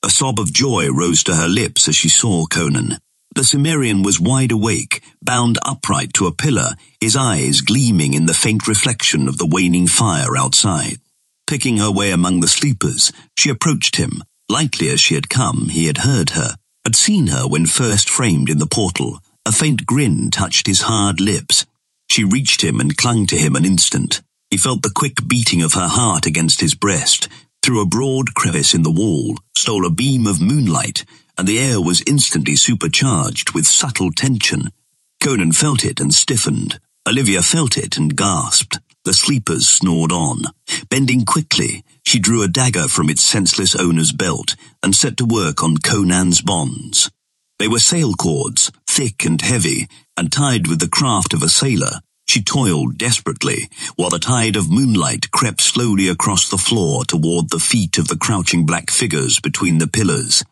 [0.04, 2.98] A sob of joy rose to her lips as she saw Conan.
[3.34, 8.34] The Cimmerian was wide awake, bound upright to a pillar, his eyes gleaming in the
[8.34, 10.98] faint reflection of the waning fire outside.
[11.46, 14.22] Picking her way among the sleepers, she approached him.
[14.48, 18.48] Lightly as she had come, he had heard her, had seen her when first framed
[18.48, 19.18] in the portal.
[19.44, 21.66] A faint grin touched his hard lips.
[22.08, 24.22] She reached him and clung to him an instant.
[24.54, 27.28] He felt the quick beating of her heart against his breast.
[27.60, 31.04] Through a broad crevice in the wall stole a beam of moonlight,
[31.36, 34.70] and the air was instantly supercharged with subtle tension.
[35.20, 36.78] Conan felt it and stiffened.
[37.04, 38.78] Olivia felt it and gasped.
[39.04, 40.44] The sleepers snored on.
[40.88, 45.64] Bending quickly, she drew a dagger from its senseless owner's belt and set to work
[45.64, 47.10] on Conan's bonds.
[47.58, 52.02] They were sail cords, thick and heavy, and tied with the craft of a sailor.
[52.26, 57.58] She toiled desperately, while the tide of moonlight crept slowly across the floor toward the
[57.58, 60.42] feet of the crouching black figures between the pillars.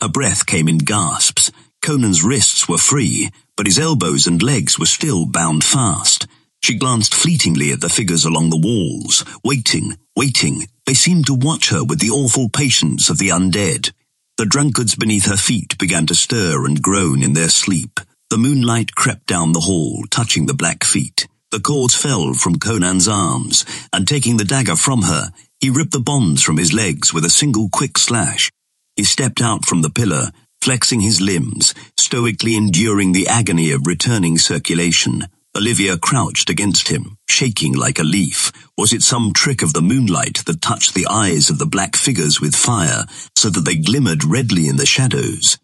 [0.00, 1.50] Her breath came in gasps.
[1.82, 6.26] Conan's wrists were free, but his elbows and legs were still bound fast.
[6.62, 10.66] She glanced fleetingly at the figures along the walls, waiting, waiting.
[10.84, 13.92] They seemed to watch her with the awful patience of the undead.
[14.36, 18.00] The drunkards beneath her feet began to stir and groan in their sleep.
[18.30, 21.26] The moonlight crept down the hall, touching the black feet.
[21.50, 25.98] The cords fell from Conan's arms, and taking the dagger from her, he ripped the
[25.98, 28.48] bonds from his legs with a single quick slash.
[28.94, 30.30] He stepped out from the pillar,
[30.62, 35.24] flexing his limbs, stoically enduring the agony of returning circulation.
[35.56, 38.52] Olivia crouched against him, shaking like a leaf.
[38.78, 42.40] Was it some trick of the moonlight that touched the eyes of the black figures
[42.40, 43.06] with fire,
[43.36, 45.58] so that they glimmered redly in the shadows?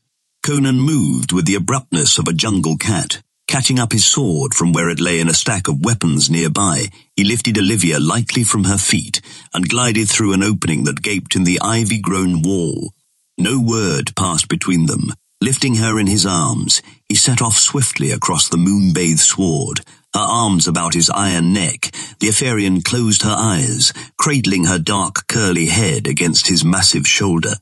[0.46, 3.20] Conan moved with the abruptness of a jungle cat.
[3.48, 6.86] Catching up his sword from where it lay in a stack of weapons nearby,
[7.16, 9.20] he lifted Olivia lightly from her feet
[9.52, 12.92] and glided through an opening that gaped in the ivy-grown wall.
[13.36, 15.12] No word passed between them.
[15.40, 19.80] Lifting her in his arms, he set off swiftly across the moon-bathed sward.
[20.14, 21.90] Her arms about his iron neck,
[22.20, 27.54] the Ophirean closed her eyes, cradling her dark curly head against his massive shoulder.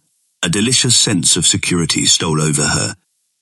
[0.45, 2.97] A delicious sense of security stole over her.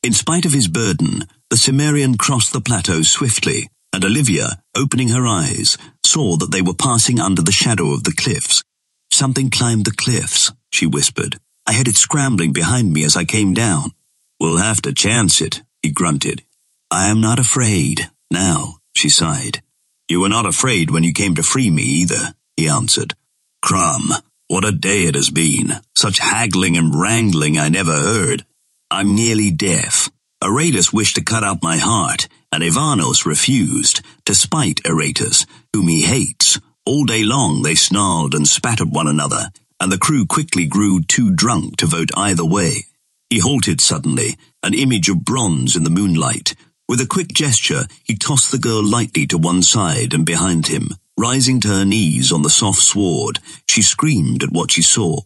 [0.05, 5.27] In spite of his burden, the Cimmerian crossed the plateau swiftly, and Olivia, opening her
[5.27, 8.63] eyes, saw that they were passing under the shadow of the cliffs.
[9.11, 11.41] Something climbed the cliffs, she whispered.
[11.67, 13.91] I heard it scrambling behind me as I came down.
[14.39, 16.45] We'll have to chance it, he grunted.
[16.89, 19.61] I am not afraid, now, she sighed.
[20.09, 23.17] You were not afraid when you came to free me either, he answered.
[23.61, 24.13] Crom,
[24.53, 25.73] what a day it has been.
[25.97, 28.45] Such haggling and wrangling I never heard.
[28.91, 30.11] I'm nearly deaf.
[30.45, 36.61] Aratus wished to cut out my heart, and Ivanos refused, despite Aratus, whom he hates.
[36.85, 39.51] All day long they snarled and spat at one another,
[39.81, 42.85] and the crew quickly grew too drunk to vote either way.
[43.31, 46.55] He halted suddenly, an image of bronze in the moonlight.
[46.87, 50.91] With a quick gesture, he tossed the girl lightly to one side and behind him.
[51.23, 55.21] Rising to her knees on the soft sward, she screamed at what she saw.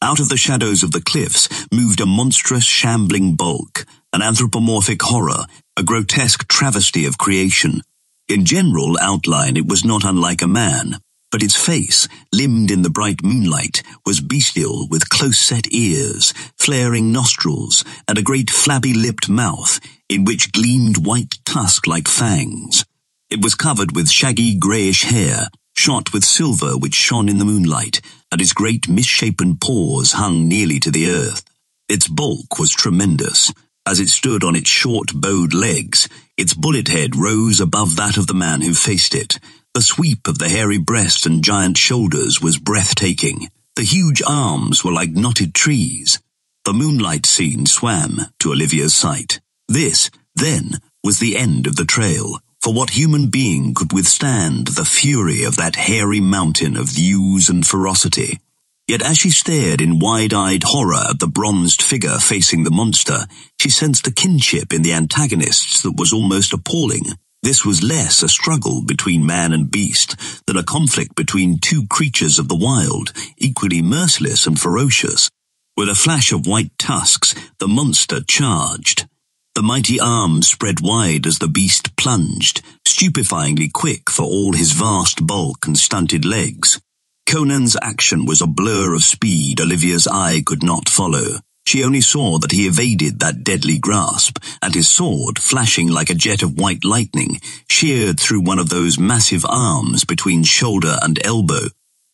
[0.00, 3.84] Out of the shadows of the cliffs moved a monstrous shambling bulk,
[4.14, 5.44] an anthropomorphic horror,
[5.76, 7.82] a grotesque travesty of creation.
[8.30, 10.96] In general outline it was not unlike a man,
[11.30, 17.84] but its face, limned in the bright moonlight, was bestial with close-set ears, flaring nostrils,
[18.08, 22.86] and a great flabby-lipped mouth, in which gleamed white tusk like fangs.
[23.32, 28.02] It was covered with shaggy greyish hair, shot with silver which shone in the moonlight,
[28.30, 31.42] and its great misshapen paws hung nearly to the earth.
[31.88, 33.50] Its bulk was tremendous.
[33.86, 38.26] As it stood on its short bowed legs, its bullet head rose above that of
[38.26, 39.38] the man who faced it.
[39.72, 43.48] The sweep of the hairy breast and giant shoulders was breathtaking.
[43.76, 46.20] The huge arms were like knotted trees.
[46.66, 49.40] The moonlight scene swam to Olivia's sight.
[49.68, 52.38] This, then, was the end of the trail.
[52.62, 57.66] For what human being could withstand the fury of that hairy mountain of views and
[57.66, 58.38] ferocity?
[58.86, 63.26] Yet as she stared in wide-eyed horror at the bronzed figure facing the monster,
[63.60, 67.06] she sensed a kinship in the antagonists that was almost appalling.
[67.42, 70.14] This was less a struggle between man and beast
[70.46, 75.28] than a conflict between two creatures of the wild, equally merciless and ferocious.
[75.76, 79.08] With a flash of white tusks, the monster charged.
[79.54, 85.26] The mighty arms spread wide as the beast plunged, stupefyingly quick for all his vast
[85.26, 86.80] bulk and stunted legs.
[87.26, 91.40] Conan's action was a blur of speed Olivia's eye could not follow.
[91.66, 96.14] She only saw that he evaded that deadly grasp, and his sword, flashing like a
[96.14, 97.38] jet of white lightning,
[97.68, 101.68] sheared through one of those massive arms between shoulder and elbow.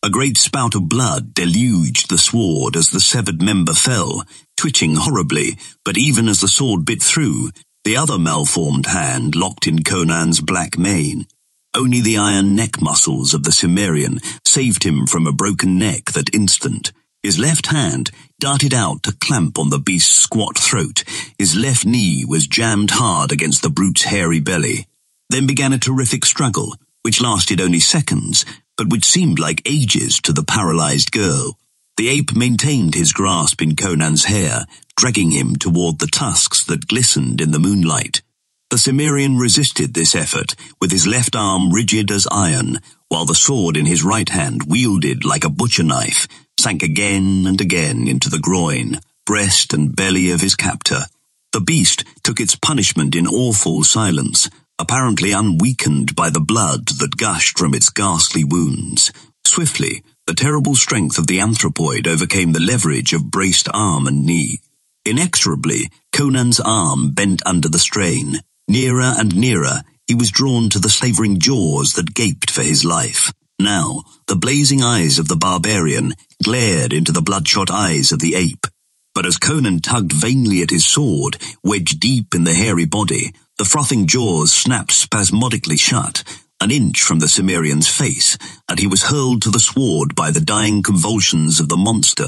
[0.05, 4.25] A great spout of blood deluged the sword as the severed member fell,
[4.59, 7.51] twitching horribly, but even as the sword bit through,
[7.85, 11.27] the other malformed hand locked in Conan's black mane.
[11.75, 16.35] Only the iron neck muscles of the Cimmerian saved him from a broken neck that
[16.35, 16.93] instant.
[17.23, 21.05] His left hand darted out to clamp on the beast's squat throat.
[21.39, 24.87] His left knee was jammed hard against the brute's hairy belly.
[25.31, 28.45] Then began a terrific struggle, which lasted only seconds,
[28.77, 31.57] but which seemed like ages to the paralyzed girl.
[31.99, 37.41] The ape maintained his grasp in Conan's hair, dragging him toward the tusks that glistened
[37.41, 38.23] in the moonlight.
[38.71, 42.79] The Cimmerian resisted this effort, with his left arm rigid as iron,
[43.09, 46.29] while the sword in his right hand, wielded like a butcher knife,
[46.61, 51.07] sank again and again into the groin, breast and belly of his captor.
[51.53, 57.59] The beast took its punishment in awful silence, apparently unweakened by the blood that gushed
[57.59, 59.11] from its ghastly wounds.
[59.45, 64.61] Swiftly, the terrible strength of the anthropoid overcame the leverage of braced arm and knee.
[65.07, 68.41] Inexorably, Conan's arm bent under the strain.
[68.69, 73.33] Nearer and nearer, he was drawn to the slavering jaws that gaped for his life.
[73.59, 76.13] Now, the blazing eyes of the barbarian
[76.45, 78.67] glared into the bloodshot eyes of the ape.
[79.15, 83.65] But as Conan tugged vainly at his sword, wedged deep in the hairy body, the
[83.65, 86.23] frothing jaws snapped spasmodically shut,
[86.61, 88.37] an inch from the Cimmerian's face,
[88.69, 92.27] and he was hurled to the sward by the dying convulsions of the monster.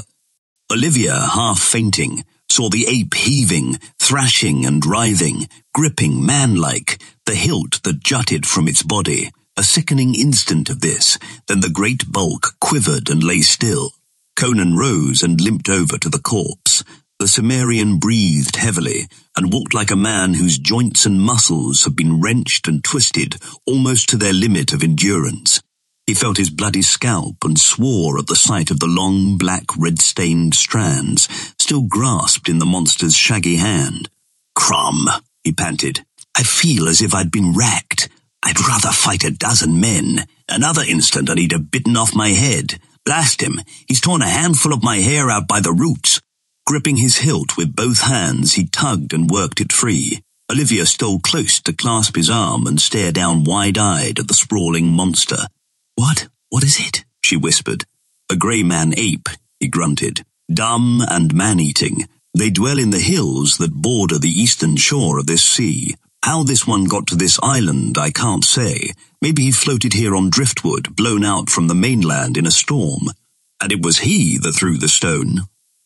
[0.71, 8.03] Olivia, half fainting, saw the ape heaving, thrashing and writhing, gripping man-like, the hilt that
[8.03, 9.31] jutted from its body.
[9.57, 11.17] A sickening instant of this,
[11.47, 13.91] then the great bulk quivered and lay still.
[14.37, 16.83] Conan rose and limped over to the corpse.
[17.21, 19.07] The Cimmerian breathed heavily
[19.37, 23.35] and walked like a man whose joints and muscles have been wrenched and twisted
[23.67, 25.61] almost to their limit of endurance.
[26.07, 30.55] He felt his bloody scalp and swore at the sight of the long, black, red-stained
[30.55, 31.27] strands
[31.59, 34.09] still grasped in the monster's shaggy hand.
[34.55, 35.07] Crom,
[35.43, 36.03] he panted.
[36.35, 38.09] I feel as if I'd been racked.
[38.41, 40.25] I'd rather fight a dozen men.
[40.49, 42.79] Another instant and he'd have bitten off my head.
[43.05, 43.61] Blast him.
[43.87, 46.19] He's torn a handful of my hair out by the roots.
[46.71, 50.21] Gripping his hilt with both hands, he tugged and worked it free.
[50.49, 55.47] Olivia stole close to clasp his arm and stare down wide-eyed at the sprawling monster.
[55.95, 56.29] What?
[56.47, 57.03] What is it?
[57.21, 57.83] she whispered.
[58.31, 59.27] A grey man ape,
[59.59, 60.23] he grunted.
[60.49, 62.07] Dumb and man-eating.
[62.33, 65.95] They dwell in the hills that border the eastern shore of this sea.
[66.23, 68.91] How this one got to this island, I can't say.
[69.21, 73.09] Maybe he floated here on driftwood, blown out from the mainland in a storm.
[73.61, 75.41] And it was he that threw the stone.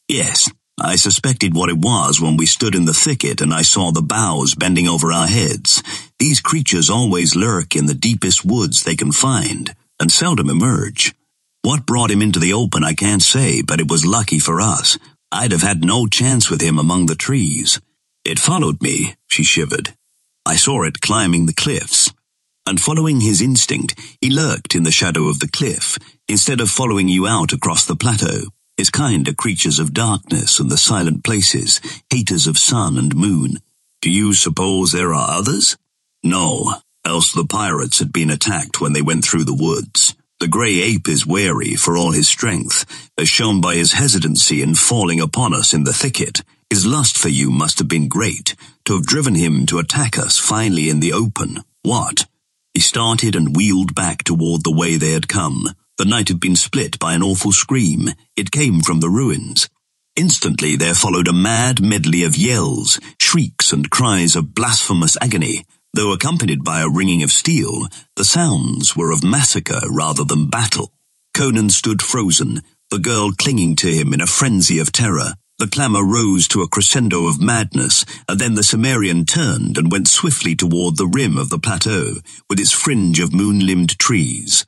[0.07, 3.91] Yes, I suspected what it was when we stood in the thicket and I saw
[3.91, 5.81] the boughs bending over our heads.
[6.19, 11.15] These creatures always lurk in the deepest woods they can find, and seldom emerge.
[11.61, 14.99] What brought him into the open I can't say, but it was lucky for us.
[15.31, 17.79] I'd have had no chance with him among the trees.
[18.25, 19.95] It followed me, she shivered.
[20.45, 22.11] I saw it climbing the cliffs.
[22.67, 25.97] And following his instinct, he lurked in the shadow of the cliff,
[26.27, 28.47] instead of following you out across the plateau.
[28.77, 33.59] His kind are creatures of darkness and the silent places, haters of sun and moon.
[34.01, 35.77] Do you suppose there are others?
[36.23, 40.15] No, else the pirates had been attacked when they went through the woods.
[40.41, 42.85] The grey ape is wary for all his strength,
[43.17, 46.41] as shown by his hesitancy in falling upon us in the thicket.
[46.69, 50.37] His lust for you must have been great, to have driven him to attack us
[50.37, 51.63] finally in the open.
[51.83, 52.25] What?
[52.73, 55.69] He started and wheeled back toward the way they had come.
[55.97, 58.09] The night had been split by an awful scream.
[58.35, 59.69] It came from the ruins.
[60.17, 65.63] Instantly there followed a mad medley of yells, shrieks and cries of blasphemous agony.
[65.93, 67.87] Though accompanied by a ringing of steel,
[68.17, 70.91] the sounds were of massacre rather than battle.
[71.33, 75.35] Conan stood frozen, the girl clinging to him in a frenzy of terror.
[75.59, 80.09] The clamour rose to a crescendo of madness, and then the Cimmerian turned and went
[80.09, 82.15] swiftly toward the rim of the plateau,
[82.49, 84.65] with its fringe of moon-limbed trees.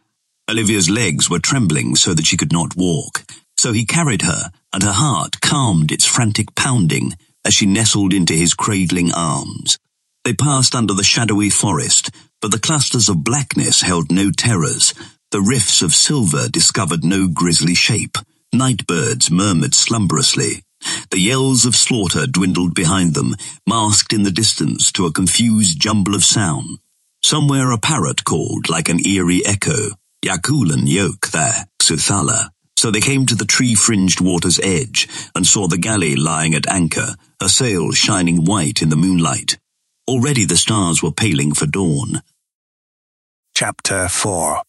[0.49, 3.23] Olivia's legs were trembling so that she could not walk,
[3.57, 8.33] so he carried her, and her heart calmed its frantic pounding as she nestled into
[8.33, 9.77] his cradling arms.
[10.23, 14.93] They passed under the shadowy forest, but the clusters of blackness held no terrors.
[15.31, 18.17] The rifts of silver discovered no grisly shape.
[18.53, 20.63] Night birds murmured slumberously.
[21.11, 23.35] The yells of slaughter dwindled behind them,
[23.67, 26.79] masked in the distance to a confused jumble of sound.
[27.23, 29.89] Somewhere a parrot called like an eerie echo.
[30.27, 32.49] Yagkoolan yoke there, Xuthalla.
[32.75, 37.15] So they came to the tree-fringed water's edge and saw the galley lying at anchor,
[37.41, 39.57] her sails shining white in the moonlight.
[40.05, 42.21] Already the stars were paling for dawn.
[43.55, 44.63] Chapter 4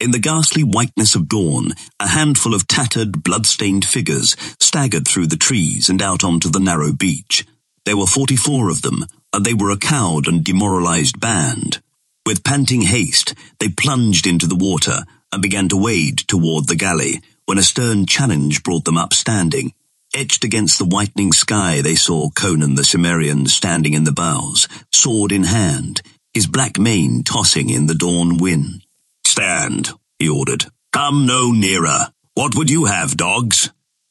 [0.00, 5.36] in the ghastly whiteness of dawn, a handful of tattered, blood-stained figures staggered through the
[5.36, 7.44] trees and out onto the narrow beach.
[7.84, 11.82] There were forty-four of them, and they were a cowed and demoralized band.
[12.28, 17.22] With panting haste, they plunged into the water and began to wade toward the galley,
[17.46, 19.72] when a stern challenge brought them up standing.
[20.14, 25.32] Etched against the whitening sky, they saw Conan the Cimmerian standing in the bows, sword
[25.32, 26.02] in hand,
[26.34, 28.84] his black mane tossing in the dawn wind.
[29.26, 29.88] Stand,
[30.18, 30.66] he ordered.
[30.92, 32.12] Come no nearer.
[32.34, 33.70] What would you have, dogs?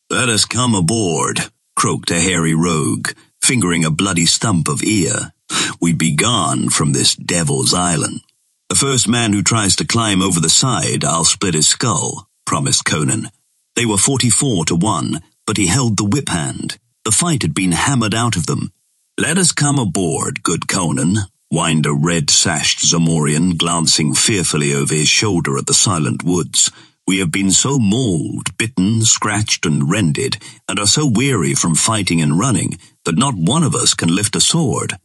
[0.10, 3.10] Let us come aboard, croaked a hairy rogue,
[3.44, 5.34] fingering a bloody stump of ear.
[5.80, 8.22] We'd be gone from this devil's island.
[8.70, 12.86] The first man who tries to climb over the side, I'll split his skull, promised
[12.86, 13.30] Conan.
[13.76, 16.78] They were forty-four to one, but he held the whip hand.
[17.06, 18.72] The fight had been hammered out of them.
[19.18, 21.18] Let us come aboard, good Conan,
[21.50, 26.72] whined a red-sashed Zamorian, glancing fearfully over his shoulder at the silent woods.
[27.08, 30.38] We have been so mauled, bitten, scratched, and rended,
[30.68, 34.36] and are so weary from fighting and running, that not one of us can lift
[34.36, 34.98] a sword.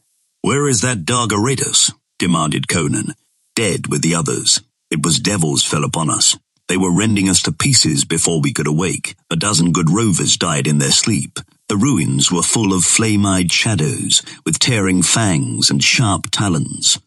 [0.44, 1.92] Where is that dog Aratus?
[2.18, 3.14] demanded Conan.
[3.54, 4.60] Dead with the others.
[4.90, 6.36] It was devils fell upon us.
[6.66, 9.14] They were rending us to pieces before we could awake.
[9.30, 11.38] A dozen good rovers died in their sleep.
[11.68, 16.98] The ruins were full of flame-eyed shadows, with tearing fangs and sharp talons.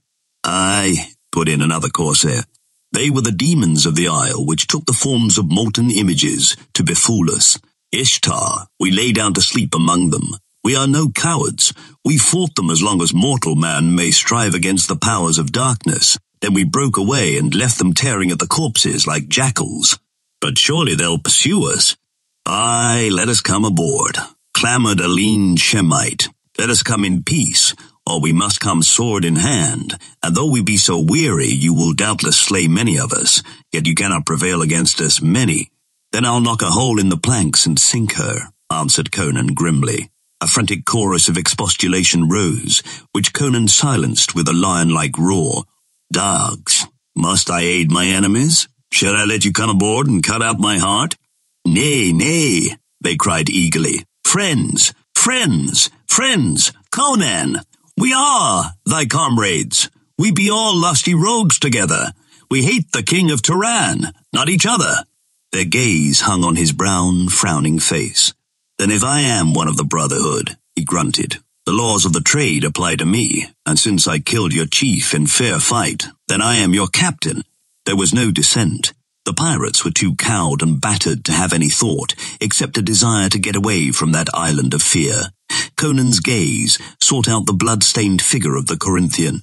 [0.45, 2.43] Aye, put in another corsair.
[2.93, 6.85] They were the demons of the isle which took the forms of molten images to
[6.85, 7.59] befool us.
[7.91, 10.37] Ishtar, we lay down to sleep among them.
[10.65, 11.73] We are no cowards.
[12.03, 16.17] We fought them as long as mortal man may strive against the powers of darkness.
[16.41, 19.99] Then we broke away and left them tearing at the corpses like jackals.
[20.41, 21.95] But surely they'll pursue us.
[22.47, 24.17] Aye, let us come aboard,
[24.55, 26.29] clamored a lean Shemite.
[26.57, 27.75] Let us come in peace,
[28.09, 29.93] or we must come sword in hand,
[30.23, 33.93] and though we be so weary, you will doubtless slay many of us, yet you
[33.93, 35.69] cannot prevail against us many.
[36.11, 40.09] Then I'll knock a hole in the planks and sink her, answered Conan grimly.
[40.41, 42.83] A frantic chorus of expostulation rose,
[43.13, 45.63] which Conan silenced with a lion-like roar.
[46.11, 48.67] Dogs, must I aid my enemies?
[48.91, 51.15] Shall I let you come aboard and cut out my heart?
[51.65, 54.05] Nay, nay, they cried eagerly.
[54.23, 57.61] Friends, friends, friends, Conan,
[57.97, 59.89] we are thy comrades.
[60.17, 62.11] We be all lusty rogues together.
[62.51, 65.05] We hate the king of Turan, not each other.
[65.51, 68.33] Their gaze hung on his brown, frowning face.
[68.77, 72.63] Then if I am one of the Brotherhood, he grunted, the laws of the trade
[72.63, 76.73] apply to me, and since Aye killed your chief in fair fight, then I am
[76.73, 77.43] your captain.
[77.85, 78.93] There was no dissent.
[79.25, 83.39] The pirates were too cowed and battered to have any thought, except a desire to
[83.39, 85.31] get away from that island of fear.
[85.77, 89.41] Conan's gaze sought out the blood-stained figure of the Corinthian.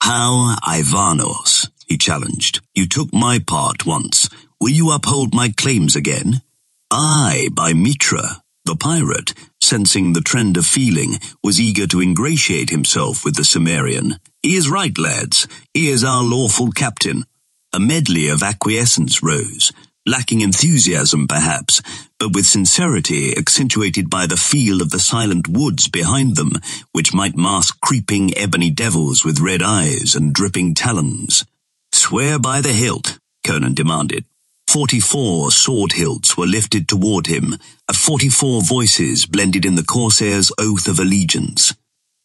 [0.00, 2.60] How, Ivanos, he challenged.
[2.74, 4.28] You took my part once.
[4.60, 6.42] Will you uphold my claims again?
[6.90, 9.32] I, by Mitra, the pirate,
[9.62, 14.16] sensing the trend of feeling, was eager to ingratiate himself with the Cimmerian.
[14.42, 15.48] He is right, lads.
[15.72, 17.24] He is our lawful captain.
[17.72, 19.72] A medley of acquiescence rose,
[20.06, 21.80] lacking enthusiasm perhaps,
[22.18, 26.52] but with sincerity accentuated by the feel of the silent woods behind them,
[26.92, 31.46] which might mask creeping ebony devils with red eyes and dripping talons.
[31.90, 34.26] Swear by the hilt, Conan demanded.
[34.68, 37.54] Forty-four sword hilts were lifted toward him,
[37.88, 41.74] and forty-four voices blended in the corsair's oath of allegiance.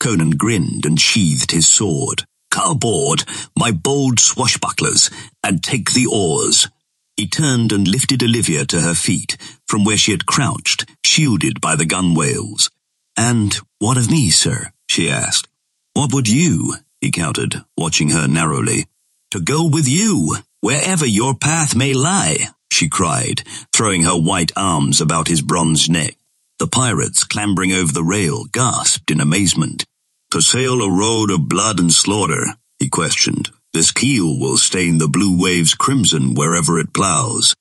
[0.02, 2.26] Conan grinned and sheathed his sword.
[2.52, 3.24] Come aboard,
[3.58, 5.10] my bold swashbucklers,
[5.42, 6.68] and take the oars.
[7.16, 11.78] He turned and lifted Olivia to her feet, from where she had crouched, shielded by
[11.78, 12.70] the gunwales.
[13.16, 14.74] And what of me, sir?
[14.90, 15.48] she asked.
[15.94, 16.76] What would you?
[17.00, 18.88] he countered, watching her narrowly.
[19.32, 23.42] To go with you, wherever your path may lie, she cried,
[23.76, 26.16] throwing her white arms about his bronze neck.
[26.58, 29.84] The pirates, clambering over the rail, gasped in amazement.
[30.32, 32.46] To sail a road of blood and slaughter,
[32.80, 33.50] he questioned.
[33.74, 37.54] This keel will stain the blue waves crimson wherever it plows.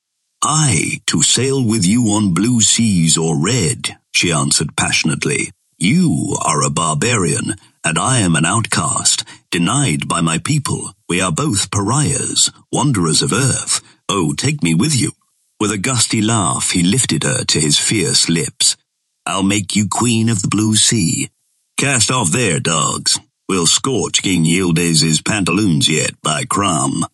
[0.44, 5.50] Aye, to sail with you on blue seas or red, she answered passionately.
[5.76, 10.92] You are a barbarian, and I am an outcast, denied by my people.
[11.12, 13.82] We are both pariahs, wanderers of earth.
[14.08, 15.12] Oh, take me with you.
[15.60, 18.78] With a gusty laugh, he lifted her to his fierce lips.
[19.26, 21.28] I'll make you queen of the blue sea.
[21.76, 23.20] Cast off there, dogs.
[23.46, 27.04] We'll scorch King Yildiz's pantaloons yet by Crom.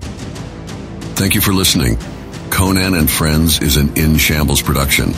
[0.00, 1.96] Thank you for listening.
[2.50, 5.14] Conan and Friends is an In Shambles production.